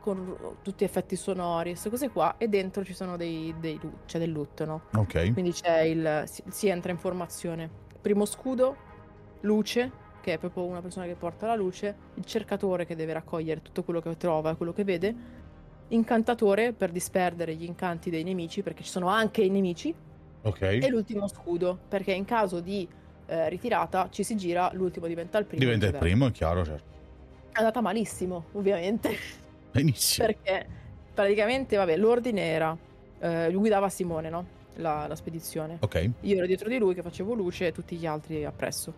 [0.00, 2.34] con tutti effetti sonori, queste cose qua.
[2.36, 4.82] E dentro ci sono dei, dei c'è del loot, no?
[4.94, 5.32] Ok.
[5.32, 6.24] Quindi c'è il.
[6.26, 7.70] Si, si entra in formazione.
[7.98, 8.76] Primo scudo,
[9.40, 13.62] luce, che è proprio una persona che porta la luce, il cercatore che deve raccogliere
[13.62, 15.14] tutto quello che trova, quello che vede,
[15.88, 19.94] incantatore per disperdere gli incanti dei nemici, perché ci sono anche i nemici,
[20.42, 20.60] Ok.
[20.62, 22.86] e l'ultimo scudo, perché in caso di
[23.26, 25.62] eh, ritirata ci si gira, l'ultimo diventa il primo.
[25.64, 26.94] Diventa il primo, è chiaro, certo.
[27.52, 29.10] È andata malissimo, ovviamente,
[29.72, 30.26] Benissimo.
[30.26, 30.66] perché
[31.14, 32.76] praticamente, vabbè, l'ordine era,
[33.20, 34.46] eh, lui guidava Simone, no?
[34.76, 35.78] La, la spedizione.
[35.80, 36.10] Ok.
[36.20, 38.92] Io ero dietro di lui che facevo luce e tutti gli altri appresso.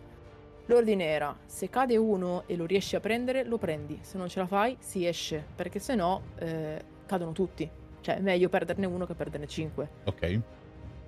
[0.68, 4.00] L'ordine era, se cade uno e lo riesci a prendere, lo prendi.
[4.02, 7.68] Se non ce la fai, si esce, perché se no eh, cadono tutti.
[8.02, 9.88] Cioè, è meglio perderne uno che perderne cinque.
[10.04, 10.40] Ok.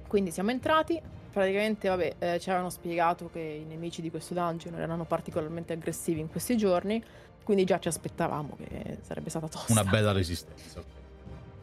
[0.07, 0.99] Quindi siamo entrati,
[1.31, 6.21] praticamente, vabbè, eh, ci avevano spiegato che i nemici di questo dungeon erano particolarmente aggressivi
[6.21, 7.05] in questi giorni,
[7.43, 9.73] quindi già ci aspettavamo che sarebbe stata tosta.
[9.73, 10.83] Una bella resistenza.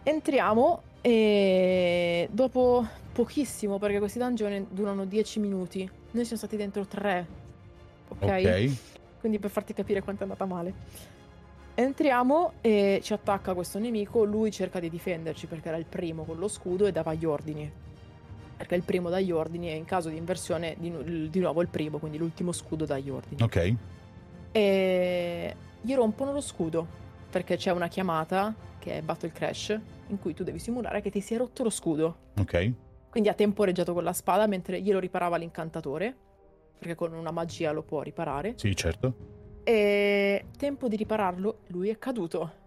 [0.04, 7.46] Entriamo e dopo pochissimo, perché questi dungeon durano 10 minuti, noi siamo stati dentro 3.
[8.20, 8.72] Ok?
[9.20, 10.74] Quindi per farti capire quanto è andata male.
[11.76, 16.38] Entriamo e ci attacca questo nemico, lui cerca di difenderci perché era il primo con
[16.38, 17.72] lo scudo e dava gli ordini.
[18.58, 21.68] Perché il primo dà gli ordini e in caso di inversione di, di nuovo il
[21.68, 23.44] primo, quindi l'ultimo scudo dà gli ordini.
[23.44, 23.76] Ok.
[24.52, 26.88] E gli rompono lo scudo
[27.30, 31.22] perché c'è una chiamata che è Battle Crash in cui tu devi simulare che ti
[31.22, 32.18] si è rotto lo scudo.
[32.40, 32.72] Ok.
[33.10, 36.16] Quindi ha temporeggiato con la spada mentre glielo riparava l'incantatore,
[36.78, 38.54] perché con una magia lo può riparare.
[38.58, 39.36] Sì, certo.
[39.64, 42.66] E tempo di ripararlo, lui è caduto.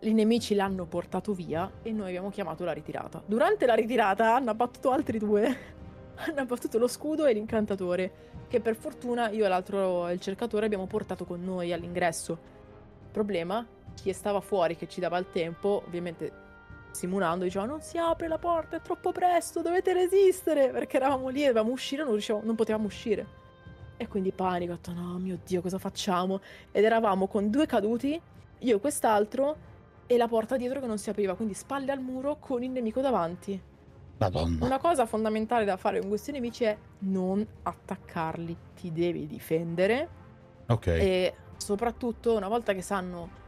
[0.00, 3.22] I nemici l'hanno portato via e noi abbiamo chiamato la ritirata.
[3.24, 5.74] Durante la ritirata hanno abbattuto altri due.
[6.16, 8.12] hanno abbattuto lo scudo e l'incantatore,
[8.48, 12.38] che per fortuna io e l'altro, il cercatore, abbiamo portato con noi all'ingresso.
[13.10, 16.44] Problema, chi stava fuori che ci dava il tempo, ovviamente
[16.90, 21.40] simulando, diceva non si apre la porta, è troppo presto, dovete resistere, perché eravamo lì,
[21.40, 23.44] dovevamo uscire, non, riuscivamo- non potevamo uscire.
[23.96, 26.40] E quindi panico, ho detto no mio Dio cosa facciamo?
[26.70, 28.20] Ed eravamo con due caduti,
[28.58, 29.56] io e quest'altro,
[30.06, 33.00] e la porta dietro che non si apriva, quindi spalle al muro con il nemico
[33.00, 33.60] davanti.
[34.18, 34.64] Madonna.
[34.64, 40.08] Una cosa fondamentale da fare con questi nemici è non attaccarli, ti devi difendere
[40.66, 40.86] Ok.
[40.86, 43.44] e soprattutto una volta che sanno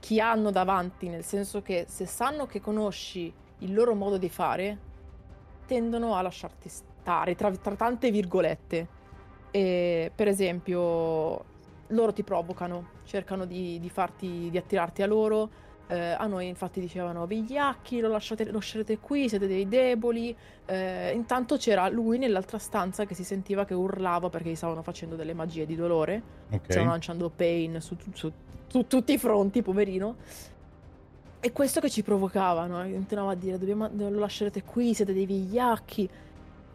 [0.00, 4.78] chi hanno davanti, nel senso che se sanno che conosci il loro modo di fare,
[5.66, 9.02] tendono a lasciarti stare, tra, tra tante virgolette.
[9.64, 11.44] E, per esempio,
[11.86, 15.48] loro ti provocano, cercano di, di farti, di attirarti a loro.
[15.86, 20.34] Eh, a noi infatti dicevano vigliacchi, lo, lasciate, lo lascerete qui, siete dei deboli.
[20.66, 25.14] Eh, intanto c'era lui nell'altra stanza che si sentiva che urlava perché gli stavano facendo
[25.14, 26.20] delle magie di dolore.
[26.48, 26.90] Stavano Ok.
[26.90, 28.32] lanciando pain su, su-
[28.66, 30.16] su tutti i fronti, poverino.
[31.38, 32.78] E questo che ci provocava, no?
[32.90, 36.08] Continuava a dire, "Dobbiamo- lo lascerete qui, siete dei vigliacchi.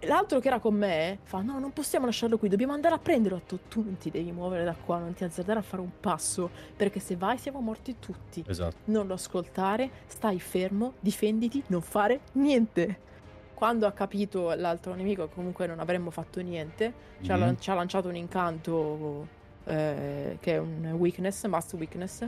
[0.04, 3.38] L'altro che era con me fa, no, non possiamo lasciarlo qui, dobbiamo andare a prenderlo.
[3.38, 5.92] Ho detto, tu non ti devi muovere da qua, non ti azzardare a fare un
[6.00, 8.44] passo, perché se vai siamo morti tutti.
[8.48, 8.76] Esatto.
[8.86, 13.08] Non lo ascoltare, stai fermo, difenditi, non fare niente.
[13.54, 17.40] Quando ha capito l'altro nemico che comunque non avremmo fatto niente, ci, ha, Mhm.
[17.42, 19.28] lan- ci ha lanciato un incanto
[19.66, 22.26] eh, che è un weakness, must weakness,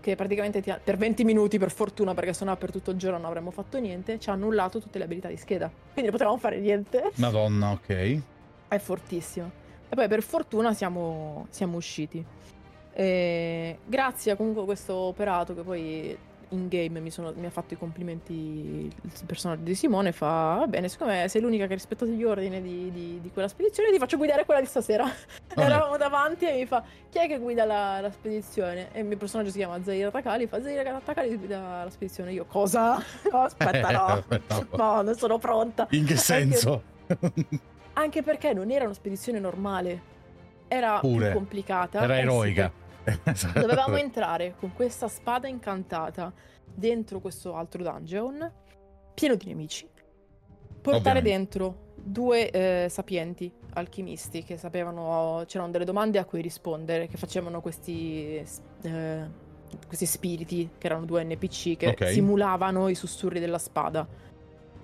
[0.00, 3.18] che praticamente ti ha- per 20 minuti, per fortuna, perché sennò per tutto il giorno
[3.18, 5.68] non avremmo fatto niente, ci ha annullato tutte le abilità di scheda.
[5.68, 7.10] Quindi non potevamo fare niente.
[7.16, 8.20] Madonna, ok.
[8.68, 9.50] È fortissimo.
[9.88, 12.24] E poi per fortuna siamo, siamo usciti.
[12.92, 16.18] E grazie a comunque questo operato che poi
[16.50, 20.66] in game mi, sono- mi ha fatto i complimenti il personaggio di Simone fa va
[20.66, 23.98] bene siccome sei l'unica che ha rispettato gli ordini di, di- di quella spedizione ti
[23.98, 25.10] faccio guidare quella di stasera Ah,
[25.62, 29.16] eravamo davanti e mi fa chi è che guida la, la spedizione e il mio
[29.16, 33.02] personaggio si chiama Zaira Takali fa Zaira Takali guida la spedizione io cosa?
[33.30, 34.24] No, aspetta no
[34.76, 36.82] no non sono pronta In che Anche- senso?
[37.94, 40.00] anche perché non era una spedizione normale,
[40.68, 41.26] era Pure.
[41.30, 42.00] più complicata.
[42.02, 42.60] Era Eh sì, eroica.
[42.64, 42.86] Esatto.
[43.54, 46.32] Dovevamo entrare con questa spada incantata
[46.64, 48.52] dentro questo altro dungeon,
[49.14, 49.88] pieno di nemici.
[50.80, 51.30] Portare Ovviamente.
[51.30, 57.60] dentro due eh, sapienti alchimisti che sapevano, c'erano delle domande a cui rispondere, che facevano
[57.60, 58.42] questi,
[58.82, 59.26] eh,
[59.86, 62.08] questi spiriti, che erano due NPC, che Ok.
[62.08, 64.06] simulavano i sussurri della spada.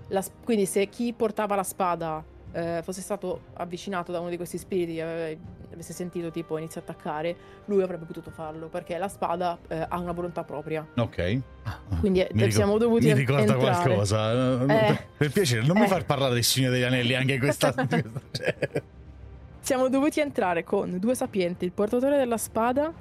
[0.08, 4.58] La quindi se chi portava la spada eh, fosse stato avvicinato da uno di questi
[4.58, 5.38] spiriti e ave-
[5.74, 9.98] avesse sentito tipo inizia a attaccare, lui avrebbe potuto farlo, perché la spada eh, ha
[9.98, 10.86] una volontà propria.
[10.96, 11.40] Ok.
[12.00, 13.60] Quindi eh, Mi ricor- siamo dovuti Mi ricorda entrare.
[13.82, 14.62] qualcosa.
[14.90, 15.06] Eh.
[15.16, 15.88] Per piacere, non mi Eh.
[15.88, 17.72] far parlare del Signore degli Anelli anche questa.
[19.60, 22.92] Siamo dovuti entrare con due sapienti, il portatore della spada,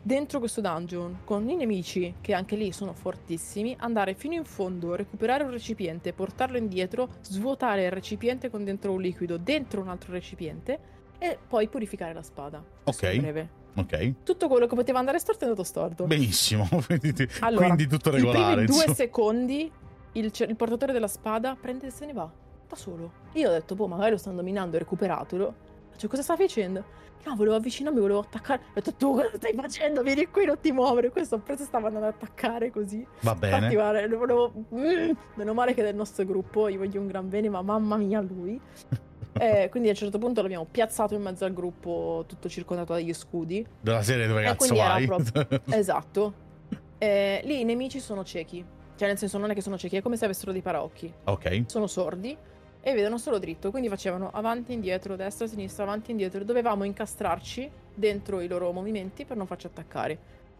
[0.00, 4.94] dentro questo dungeon, con i nemici, che anche lì sono fortissimi, andare fino in fondo,
[4.94, 10.12] recuperare un recipiente, portarlo indietro, svuotare il recipiente con dentro un liquido, dentro un altro
[10.12, 10.78] recipiente,
[11.30, 12.62] e poi purificare la spada.
[12.84, 13.16] Ok.
[13.16, 13.48] Breve.
[13.76, 14.22] Ok.
[14.22, 16.04] Tutto quello che poteva andare storto è andato storto.
[16.04, 16.68] Benissimo.
[16.86, 18.64] quindi, Allora, quindi tutto regolare.
[18.64, 19.70] primi due secondi
[20.12, 22.30] il, il portatore della spada prende e se ne va.
[22.68, 23.10] Da solo.
[23.32, 25.54] Io ho detto, boh, magari lo stanno dominando, recuperatelo.
[25.96, 27.02] Cioè, cosa sta facendo?
[27.24, 28.60] No, volevo avvicinarmi, volevo attaccare.
[28.68, 30.02] Ho detto, tu cosa stai facendo?
[30.02, 31.10] Vieni qui, non ti muovere.
[31.10, 33.04] Questo ho preso stava andando ad attaccare così.
[33.20, 33.74] Va Infatti, bene.
[33.74, 34.52] guarda, lo volevo...
[34.74, 37.96] Mm, meno male che è del nostro gruppo, io voglio un gran bene, ma mamma
[37.96, 38.60] mia lui.
[39.38, 43.12] Eh, quindi a un certo punto l'abbiamo piazzato in mezzo al gruppo, tutto circondato dagli
[43.12, 43.66] scudi.
[43.80, 45.06] Della serie dove E cazzo vai?
[45.06, 46.34] proprio- Esatto.
[46.98, 48.64] Eh, lì i nemici sono ciechi.
[48.96, 51.12] Cioè, nel senso, non è che sono ciechi, è come se avessero dei paraocchi.
[51.24, 51.64] ok.
[51.66, 52.36] Sono sordi
[52.80, 53.70] e vedono solo dritto.
[53.70, 56.44] Quindi facevano avanti, indietro, destra, sinistra, avanti, indietro.
[56.44, 60.18] Dovevamo incastrarci dentro i loro movimenti per non farci attaccare.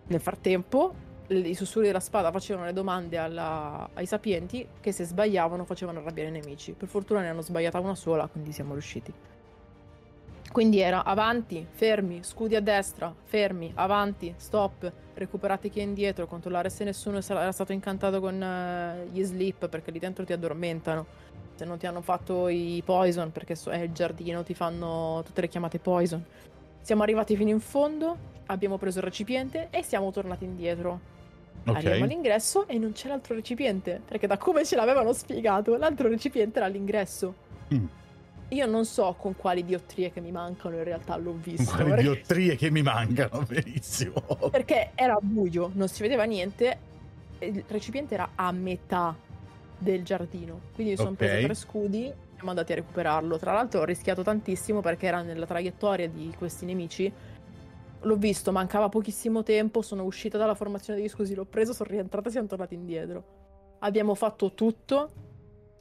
[0.08, 0.94] Nel frattempo,
[1.28, 6.28] i sussurri della spada facevano le domande alla- ai sapienti che se sbagliavano facevano arrabbiare
[6.28, 6.72] i nemici.
[6.72, 9.12] Per fortuna ne hanno sbagliata una sola, quindi siamo riusciti.
[10.52, 16.70] Quindi era avanti, fermi, scudi a destra, fermi, avanti, stop, recuperate chi è indietro, controllare
[16.70, 21.06] se nessuno era stato incantato con eh, gli sleep perché lì dentro ti addormentano.
[21.56, 25.48] Se non ti hanno fatto i poison perché è il giardino, ti fanno tutte le
[25.48, 26.24] chiamate poison.
[26.80, 31.13] Siamo arrivati fino in fondo, abbiamo preso il recipiente e siamo tornati indietro.
[31.66, 32.02] Arriviamo Ok.
[32.02, 36.66] all'ingresso e non c'è l'altro recipiente, perché da come ce l'avevano spiegato, l'altro recipiente era
[36.66, 37.34] all'ingresso.
[37.72, 37.84] Mm.
[38.48, 41.74] Io non so con quali diottrie che mi mancano, in realtà l'ho visto.
[41.74, 44.22] Quali perché- diottrie che mi mancano, benissimo.
[44.50, 46.78] Perché era buio, non si vedeva niente.
[47.38, 49.16] Il recipiente era a metà
[49.78, 50.60] del giardino.
[50.74, 51.16] Quindi mi sono Ok.
[51.16, 53.38] preso tre scudi e siamo andati a recuperarlo.
[53.38, 57.10] Tra l'altro ho rischiato tantissimo perché era nella traiettoria di questi nemici.
[58.04, 62.28] L'ho visto, mancava pochissimo tempo, sono uscita dalla formazione degli scudi, l'ho preso, sono rientrata
[62.28, 63.76] e siamo tornati indietro.
[63.80, 65.10] Abbiamo fatto tutto.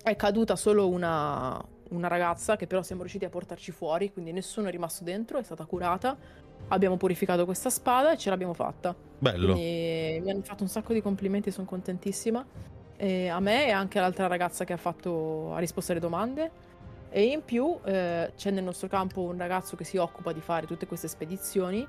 [0.02, 4.68] È caduta solo una, una ragazza che però siamo riusciti a portarci fuori, quindi nessuno
[4.68, 6.18] è rimasto dentro, è stata curata.
[6.70, 8.96] Abbiamo purificato questa spada e ce l'abbiamo fatta.
[9.20, 9.54] Bello.
[9.54, 12.46] Quindi mi hanno fatto un sacco di complimenti, sono contentissima.
[12.96, 16.52] E a me e anche all'altra ragazza che ha, fatto, ha risposto alle domande.
[17.16, 20.66] E in più eh, c'è nel nostro campo un ragazzo che si occupa di fare
[20.66, 21.88] tutte queste spedizioni.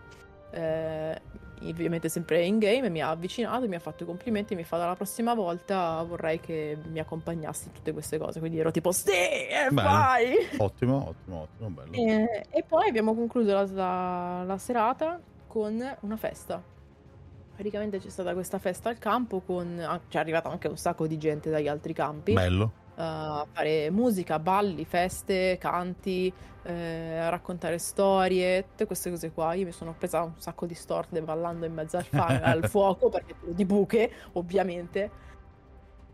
[0.50, 1.20] eh,
[1.62, 4.94] ovviamente sempre in game, mi ha avvicinato, mi ha fatto i complimenti, mi fa dalla
[4.94, 8.38] prossima volta vorrei che mi accompagnassi in tutte queste cose.
[8.38, 9.72] Quindi ero tipo sì, e Bene.
[9.88, 10.34] vai!
[10.58, 11.92] Ottimo, ottimo, ottimo, bello.
[11.94, 16.62] E, e poi abbiamo concluso la, la- la serata con una festa.
[17.54, 19.78] Praticamente c'è stata questa festa al campo con...
[19.80, 22.32] ah, C'è arrivata anche un sacco di gente dagli altri campi.
[22.34, 22.82] Bello.
[22.96, 29.54] A fare musica, balli, feste, canti, eh, a raccontare storie, tutte queste cose qua.
[29.54, 33.08] Io mi sono presa un sacco di storte ballando in mezzo al, fa- al fuoco,
[33.08, 35.22] perché di buche, ovviamente.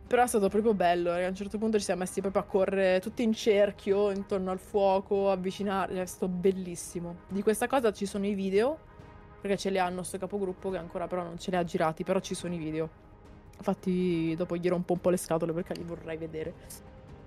[0.07, 2.99] Però è stato proprio bello, a un certo punto ci siamo messi proprio a correre
[2.99, 7.19] tutti in cerchio intorno al fuoco, avvicinare, è stato bellissimo.
[7.29, 8.77] Di questa cosa ci sono i video,
[9.41, 12.03] perché ce li ha il nostro capogruppo che ancora però non ce li ha girati,
[12.03, 13.10] però ci sono i video.
[13.61, 16.55] Infatti dopo gli rompo un po' le scatole perché li vorrei vedere.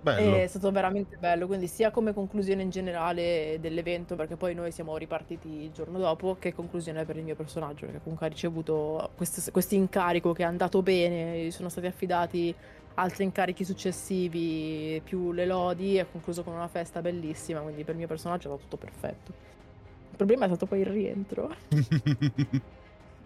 [0.01, 0.35] Bello.
[0.35, 4.97] È stato veramente bello, quindi sia come conclusione in generale dell'evento, perché poi noi siamo
[4.97, 9.75] ripartiti il giorno dopo, che conclusione per il mio personaggio, perché comunque ha ricevuto questo
[9.75, 12.53] incarico che è andato bene, gli sono stati affidati
[12.95, 17.93] altri incarichi successivi, più le lodi, e ha concluso con una festa bellissima, quindi per
[17.93, 19.31] il mio personaggio è stato tutto perfetto.
[20.09, 21.55] Il problema è stato poi il rientro.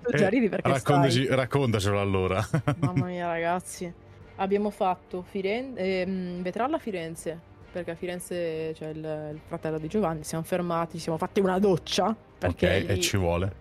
[0.10, 1.36] Tu già Eh, ridi perché Raccontaci- stai...
[1.36, 2.46] raccontacelo allora.
[2.80, 3.92] Mamma mia, ragazzi.
[4.38, 7.40] Abbiamo fatto Firenze, ehm, Vetralla Firenze,
[7.72, 10.24] perché a Firenze c'è il, il fratello di Giovanni.
[10.24, 12.08] Siamo fermati, ci siamo fatti una doccia.
[12.08, 13.52] ok, Perché e lì ci vuole.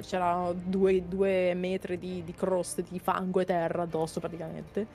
[0.00, 4.86] c'erano due, due metri di, di croste di fango e terra addosso praticamente.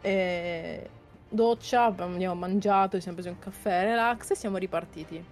[0.00, 0.88] E
[1.28, 5.22] doccia, abbiamo mangiato, ci siamo presi un caffè, relax e siamo ripartiti.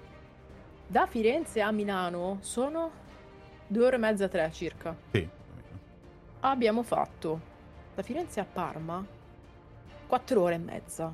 [0.87, 2.91] Da Firenze a Milano sono
[3.69, 4.97] due ore e mezza, tre circa.
[5.13, 5.29] Sì.
[6.41, 7.41] Abbiamo fatto
[7.95, 9.05] da Firenze a Parma
[10.07, 11.13] 4 ore e mezza.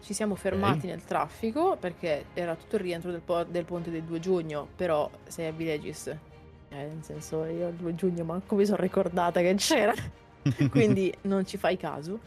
[0.00, 4.02] Ci siamo fermati nel traffico perché era tutto il rientro del, po- del ponte del
[4.02, 6.08] 2 giugno, però sei a Vilegis.
[6.08, 6.16] Eh,
[6.68, 9.94] nel senso, io il 2 giugno manco mi sono ricordata che c'era,
[10.70, 12.18] quindi non ci fai caso.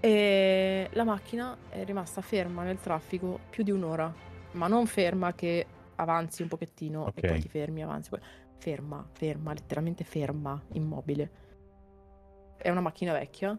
[0.00, 4.12] E la macchina è rimasta ferma nel traffico più di un'ora,
[4.52, 7.12] ma non ferma che avanzi un pochettino Ok.
[7.22, 8.10] e poi ti fermi, avanzi.
[8.10, 8.20] poi-
[8.56, 11.30] Ferma, ferma, letteralmente ferma, immobile.
[12.56, 13.58] È una macchina vecchia.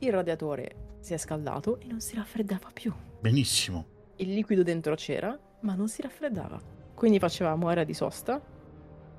[0.00, 2.92] Il radiatore si è scaldato e non si raffreddava più.
[3.20, 3.86] Benissimo.
[4.16, 6.60] Il liquido dentro c'era, ma non si raffreddava.
[6.94, 8.40] Quindi facevamo area di sosta,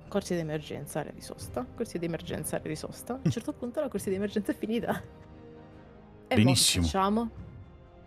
[0.09, 3.13] corsia di emergenza, area di sosta, corsia di emergenza, area di sosta.
[3.13, 5.01] A un certo punto la corsia di emergenza è finita.
[6.27, 6.83] E mo Benissimo.
[6.83, 7.29] facciamo?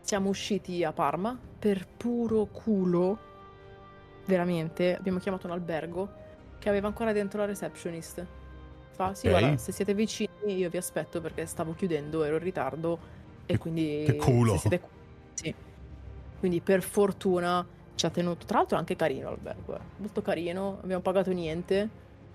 [0.01, 3.19] Siamo usciti a Parma per puro culo
[4.29, 6.09] veramente, abbiamo chiamato un albergo
[6.59, 8.25] che aveva ancora dentro la receptionist.
[8.91, 9.39] Fa, sì, Ok.
[9.39, 12.99] guarda, se siete vicini io vi aspetto perché stavo chiudendo, ero in ritardo
[13.47, 14.03] e Che- quindi...
[14.07, 14.53] che culo.
[14.53, 14.81] se siete-
[15.35, 15.55] Sì.
[16.39, 19.81] Quindi per fortuna ci ha tenuto, tra l'altro è anche carino l'albergo, eh.
[19.97, 21.89] molto carino, abbiamo pagato niente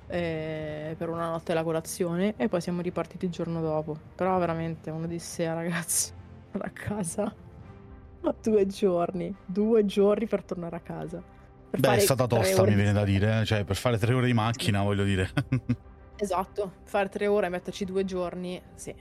[0.08, 3.98] eh, per una notte la colazione e poi siamo ripartiti il giorno dopo.
[4.16, 6.12] Però veramente un'odissea ragazzi,
[6.52, 7.36] tornare a casa.
[8.42, 11.22] Due giorni, due giorni per tornare a casa.
[11.78, 13.46] Beh, è stata tosta, mi viene da dire, eh.
[13.46, 15.30] cioè per fare tre ore di macchina, voglio dire.
[16.16, 18.96] Esatto, fare tre ore e metterci due giorni, sì.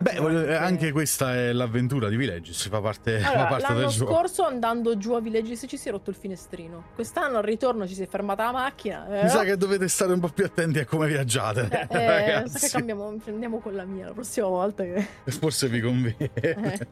[0.00, 3.88] Beh, voglio- anche questa è l'avventura di Villages, fa parte, fa Allora, parte l'anno del
[3.88, 4.12] gioco.
[4.12, 6.88] scorso andando giù a Villages ci si è rotto il finestrino.
[6.94, 9.08] Quest'anno al ritorno ci si è fermata la macchina.
[9.20, 12.42] eh, Mi sa che dovete stare un po' più attenti a come viaggiate, eh, eh,
[12.42, 16.30] mi sa che cambiamo, andiamo con la mia la prossima volta che Forse vi conviene.
[16.34, 16.86] eh,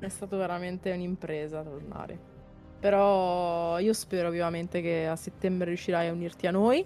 [0.00, 2.36] è stato veramente un'impresa tornare.
[2.80, 6.84] Però io spero vivamente che a settembre riuscirai a unirti a noi,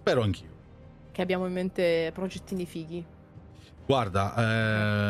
[0.00, 0.50] Spero anch'io.
[1.12, 3.04] che abbiamo in mente progettini fighi.
[3.86, 4.34] Guarda,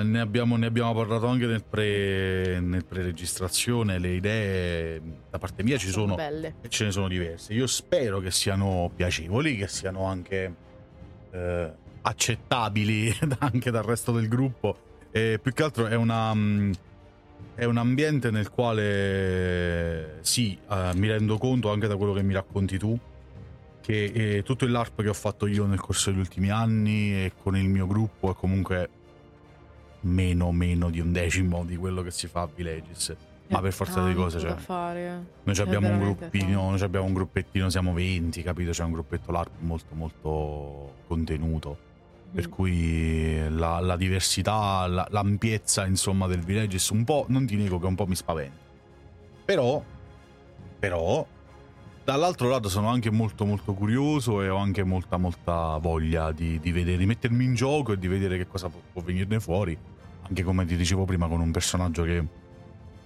[0.01, 5.63] eh, ne, abbiamo, ne abbiamo parlato anche nel, pre, nel pre-registrazione, le idee da parte
[5.63, 6.57] mia ci sono belle.
[6.61, 7.55] e ce ne sono diverse.
[7.55, 10.55] Io spero che siano piacevoli, che siano anche
[11.31, 14.77] eh, accettabili anche dal resto del gruppo.
[15.11, 16.35] E più che altro è una.
[17.57, 22.35] È un ambiente nel quale sì, eh, mi rendo conto anche da quello che mi
[22.35, 22.97] racconti tu
[23.81, 27.33] che eh, tutto il LARP che ho fatto io nel corso degli ultimi anni e
[27.41, 28.91] con il mio gruppo è comunque
[30.01, 33.17] meno meno di un decimo di quello che si fa a Villages.
[33.49, 34.57] Ma per forza di cose, cioè.
[35.45, 36.71] Noi abbiamo un gruppino, tanto.
[36.71, 38.73] noi abbiamo un gruppettino, siamo 20, capito?
[38.73, 41.79] C'è un gruppetto LARP molto molto contenuto.
[42.33, 42.51] Per Mm.
[42.51, 47.87] cui la, la diversità, la- l'ampiezza insomma del Villages un po', non ti nego che
[47.87, 48.57] un po' mi spaventa.
[49.45, 49.83] Però,
[50.79, 51.27] però,
[52.05, 56.73] dall'altro lato sono anche molto molto curioso e ho anche molta molta voglia di, di
[56.73, 59.77] vedere, di mettermi in gioco e di vedere che cosa può, può venirne fuori.
[60.29, 62.25] Anche come ti dicevo prima con un personaggio che,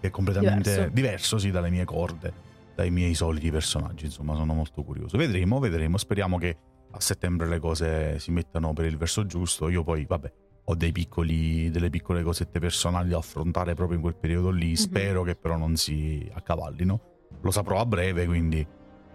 [0.01, 0.95] che è completamente Diverso.
[0.95, 2.33] diverso, sì, dalle mie corde,
[2.75, 4.07] dai miei soliti personaggi.
[4.07, 5.18] Insomma, sono molto curioso.
[5.18, 5.99] Vedremo, vedremo.
[5.99, 6.57] Speriamo che
[6.93, 9.68] a settembre le cose si mettano per il verso giusto.
[9.68, 10.32] Io poi, vabbè,
[10.64, 14.76] ho dei piccoli, delle piccole cosette personali da affrontare proprio in quel periodo lì.
[14.76, 17.01] Spero che però non si accavallino.
[17.43, 18.66] Lo saprò a breve, quindi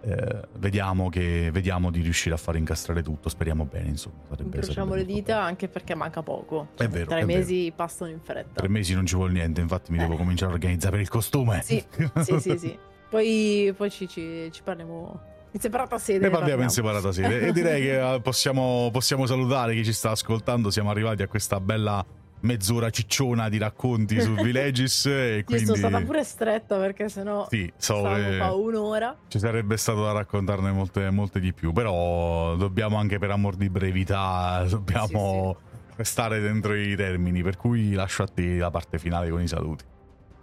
[0.02, 3.28] eh, vediamo, che, vediamo di riuscire a far incastrare tutto.
[3.28, 4.16] Speriamo bene, insomma.
[4.28, 5.46] Sarebbe, Incrociamo le dita bello.
[5.46, 6.68] anche perché manca poco.
[6.76, 7.38] È vero, Tre è vero.
[7.38, 8.54] mesi passano in fretta.
[8.54, 10.18] Tre mesi non ci vuole niente, infatti mi devo Eh.
[10.18, 11.60] cominciare a organizzare per il costume.
[11.62, 11.82] Sì,
[12.22, 12.78] sì, sì, sì.
[13.08, 15.20] Poi, poi ci, ci, ci parliamo
[15.56, 16.18] in separata sede.
[16.20, 17.46] Ne parliamo in separata sede.
[17.48, 20.70] E direi che eh, possiamo, possiamo salutare chi ci sta ascoltando.
[20.70, 22.04] Siamo arrivati a questa bella
[22.40, 25.06] mezz'ora cicciona di racconti su Villages.
[25.06, 25.64] E Io quindi.
[25.64, 29.16] sono stata pure stretta perché sennò Sì, so, qua un'ora.
[29.28, 31.72] ci sarebbe stato da raccontarne molte, molte di più.
[31.72, 35.56] Però dobbiamo anche per amor di brevità, dobbiamo
[35.96, 37.42] restare dentro i termini.
[37.42, 39.84] Per cui lascio a te la parte finale con i saluti.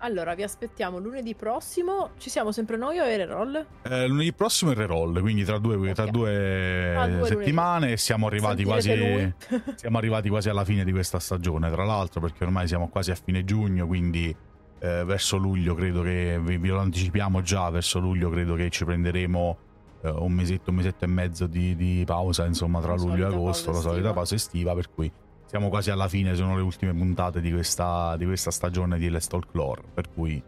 [0.04, 2.10] Allora, vi aspettiamo lunedì prossimo.
[2.18, 3.66] Ci siamo sempre noi o Roll?
[3.84, 6.10] Eh, lunedì prossimo è il reroll, quindi tra due, tra Ok.
[6.10, 8.92] due Ah, due settimane siamo arrivati quasi.
[9.76, 13.16] Siamo arrivati quasi alla fine di questa stagione, tra l'altro, perché ormai siamo quasi a
[13.16, 14.36] fine giugno, quindi
[14.80, 18.84] eh, verso luglio credo che vi, vi lo anticipiamo già, verso luglio credo che ci
[18.84, 19.58] prenderemo
[20.02, 23.72] eh, un mesetto, un mesetto e mezzo di, di pausa, insomma, tra luglio e agosto,
[23.72, 25.10] la solita pausa estiva, per cui
[25.54, 29.28] siamo quasi alla fine, sono le ultime puntate di questa, di questa stagione di Let's
[29.28, 30.42] Talk Lore, per cui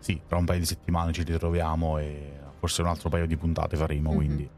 [0.00, 3.76] sì, tra un paio di settimane ci ritroviamo e forse un altro paio di puntate
[3.76, 4.16] faremo, Mhm.
[4.16, 4.50] quindi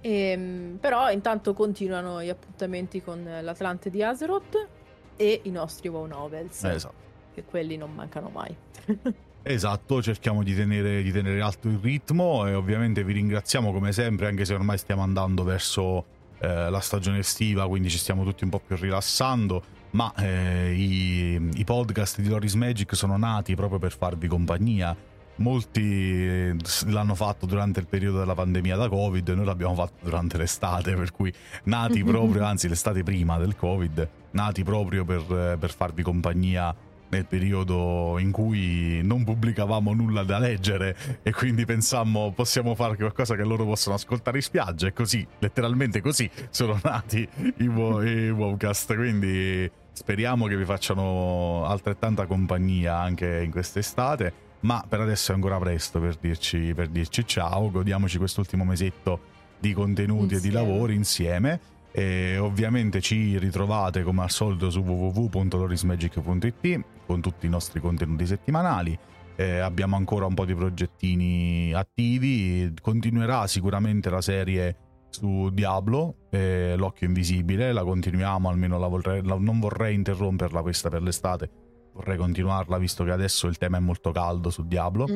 [0.00, 4.68] Ehm, però intanto continuano gli appuntamenti con l'Atlante di Azeroth
[5.16, 6.94] e i nostri WoW Novels, esatto.
[7.34, 8.54] che quelli non mancano mai.
[9.42, 14.26] Esatto, cerchiamo di tenere, di tenere alto il ritmo e ovviamente vi ringraziamo come sempre,
[14.28, 16.04] anche se ormai stiamo andando verso
[16.40, 21.50] eh, la stagione estiva, quindi ci stiamo tutti un po' più rilassando, ma eh, i,
[21.54, 24.96] i podcast di Loris Magic sono nati proprio per farvi compagnia.
[25.36, 30.36] Molti eh, l'hanno fatto durante il periodo della pandemia da Covid, noi l'abbiamo fatto durante
[30.36, 31.32] l'estate, per cui
[31.64, 36.74] nati proprio, anzi l'estate prima del Covid, nati proprio per, per farvi compagnia
[37.10, 43.34] nel periodo in cui non pubblicavamo nulla da leggere e quindi pensammo possiamo fare qualcosa
[43.34, 47.26] che loro possono ascoltare in spiaggia e così, letteralmente così, sono nati
[47.58, 54.84] i, wo- i Wowcast, quindi speriamo che vi facciano altrettanta compagnia anche in quest'estate, ma
[54.88, 60.34] per adesso è ancora presto per dirci, per dirci ciao, godiamoci quest'ultimo mesetto di contenuti
[60.34, 60.68] e di Insieme.
[60.68, 61.60] lavori insieme.
[61.90, 68.96] E ovviamente ci ritrovate come al solito su www.lorismagic.it con tutti i nostri contenuti settimanali.
[69.34, 74.76] eh, abbiamo ancora un po' di progettini attivi, continuerà sicuramente la serie
[75.08, 80.90] su Diablo, eh, l'occhio invisibile, la continuiamo, almeno la vorrei, la, non vorrei interromperla questa
[80.90, 81.50] per l'estate,
[81.94, 85.06] vorrei continuarla visto che adesso il tema è molto caldo su Diablo,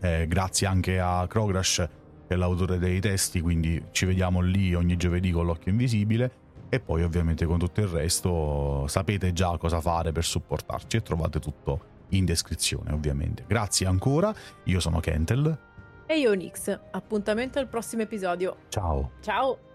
[0.00, 1.88] eh, grazie anche a Krogrash
[2.26, 6.80] che è l'autore dei testi, quindi ci vediamo lì ogni giovedì con l'occhio invisibile e
[6.80, 11.92] poi ovviamente con tutto il resto sapete già cosa fare per supportarci e trovate tutto
[12.10, 13.44] in descrizione ovviamente.
[13.46, 14.34] Grazie ancora,
[14.64, 15.58] io sono Kentel.
[16.06, 18.56] E io Nix, appuntamento al prossimo episodio.
[18.68, 19.12] Ciao.
[19.20, 19.73] Ciao.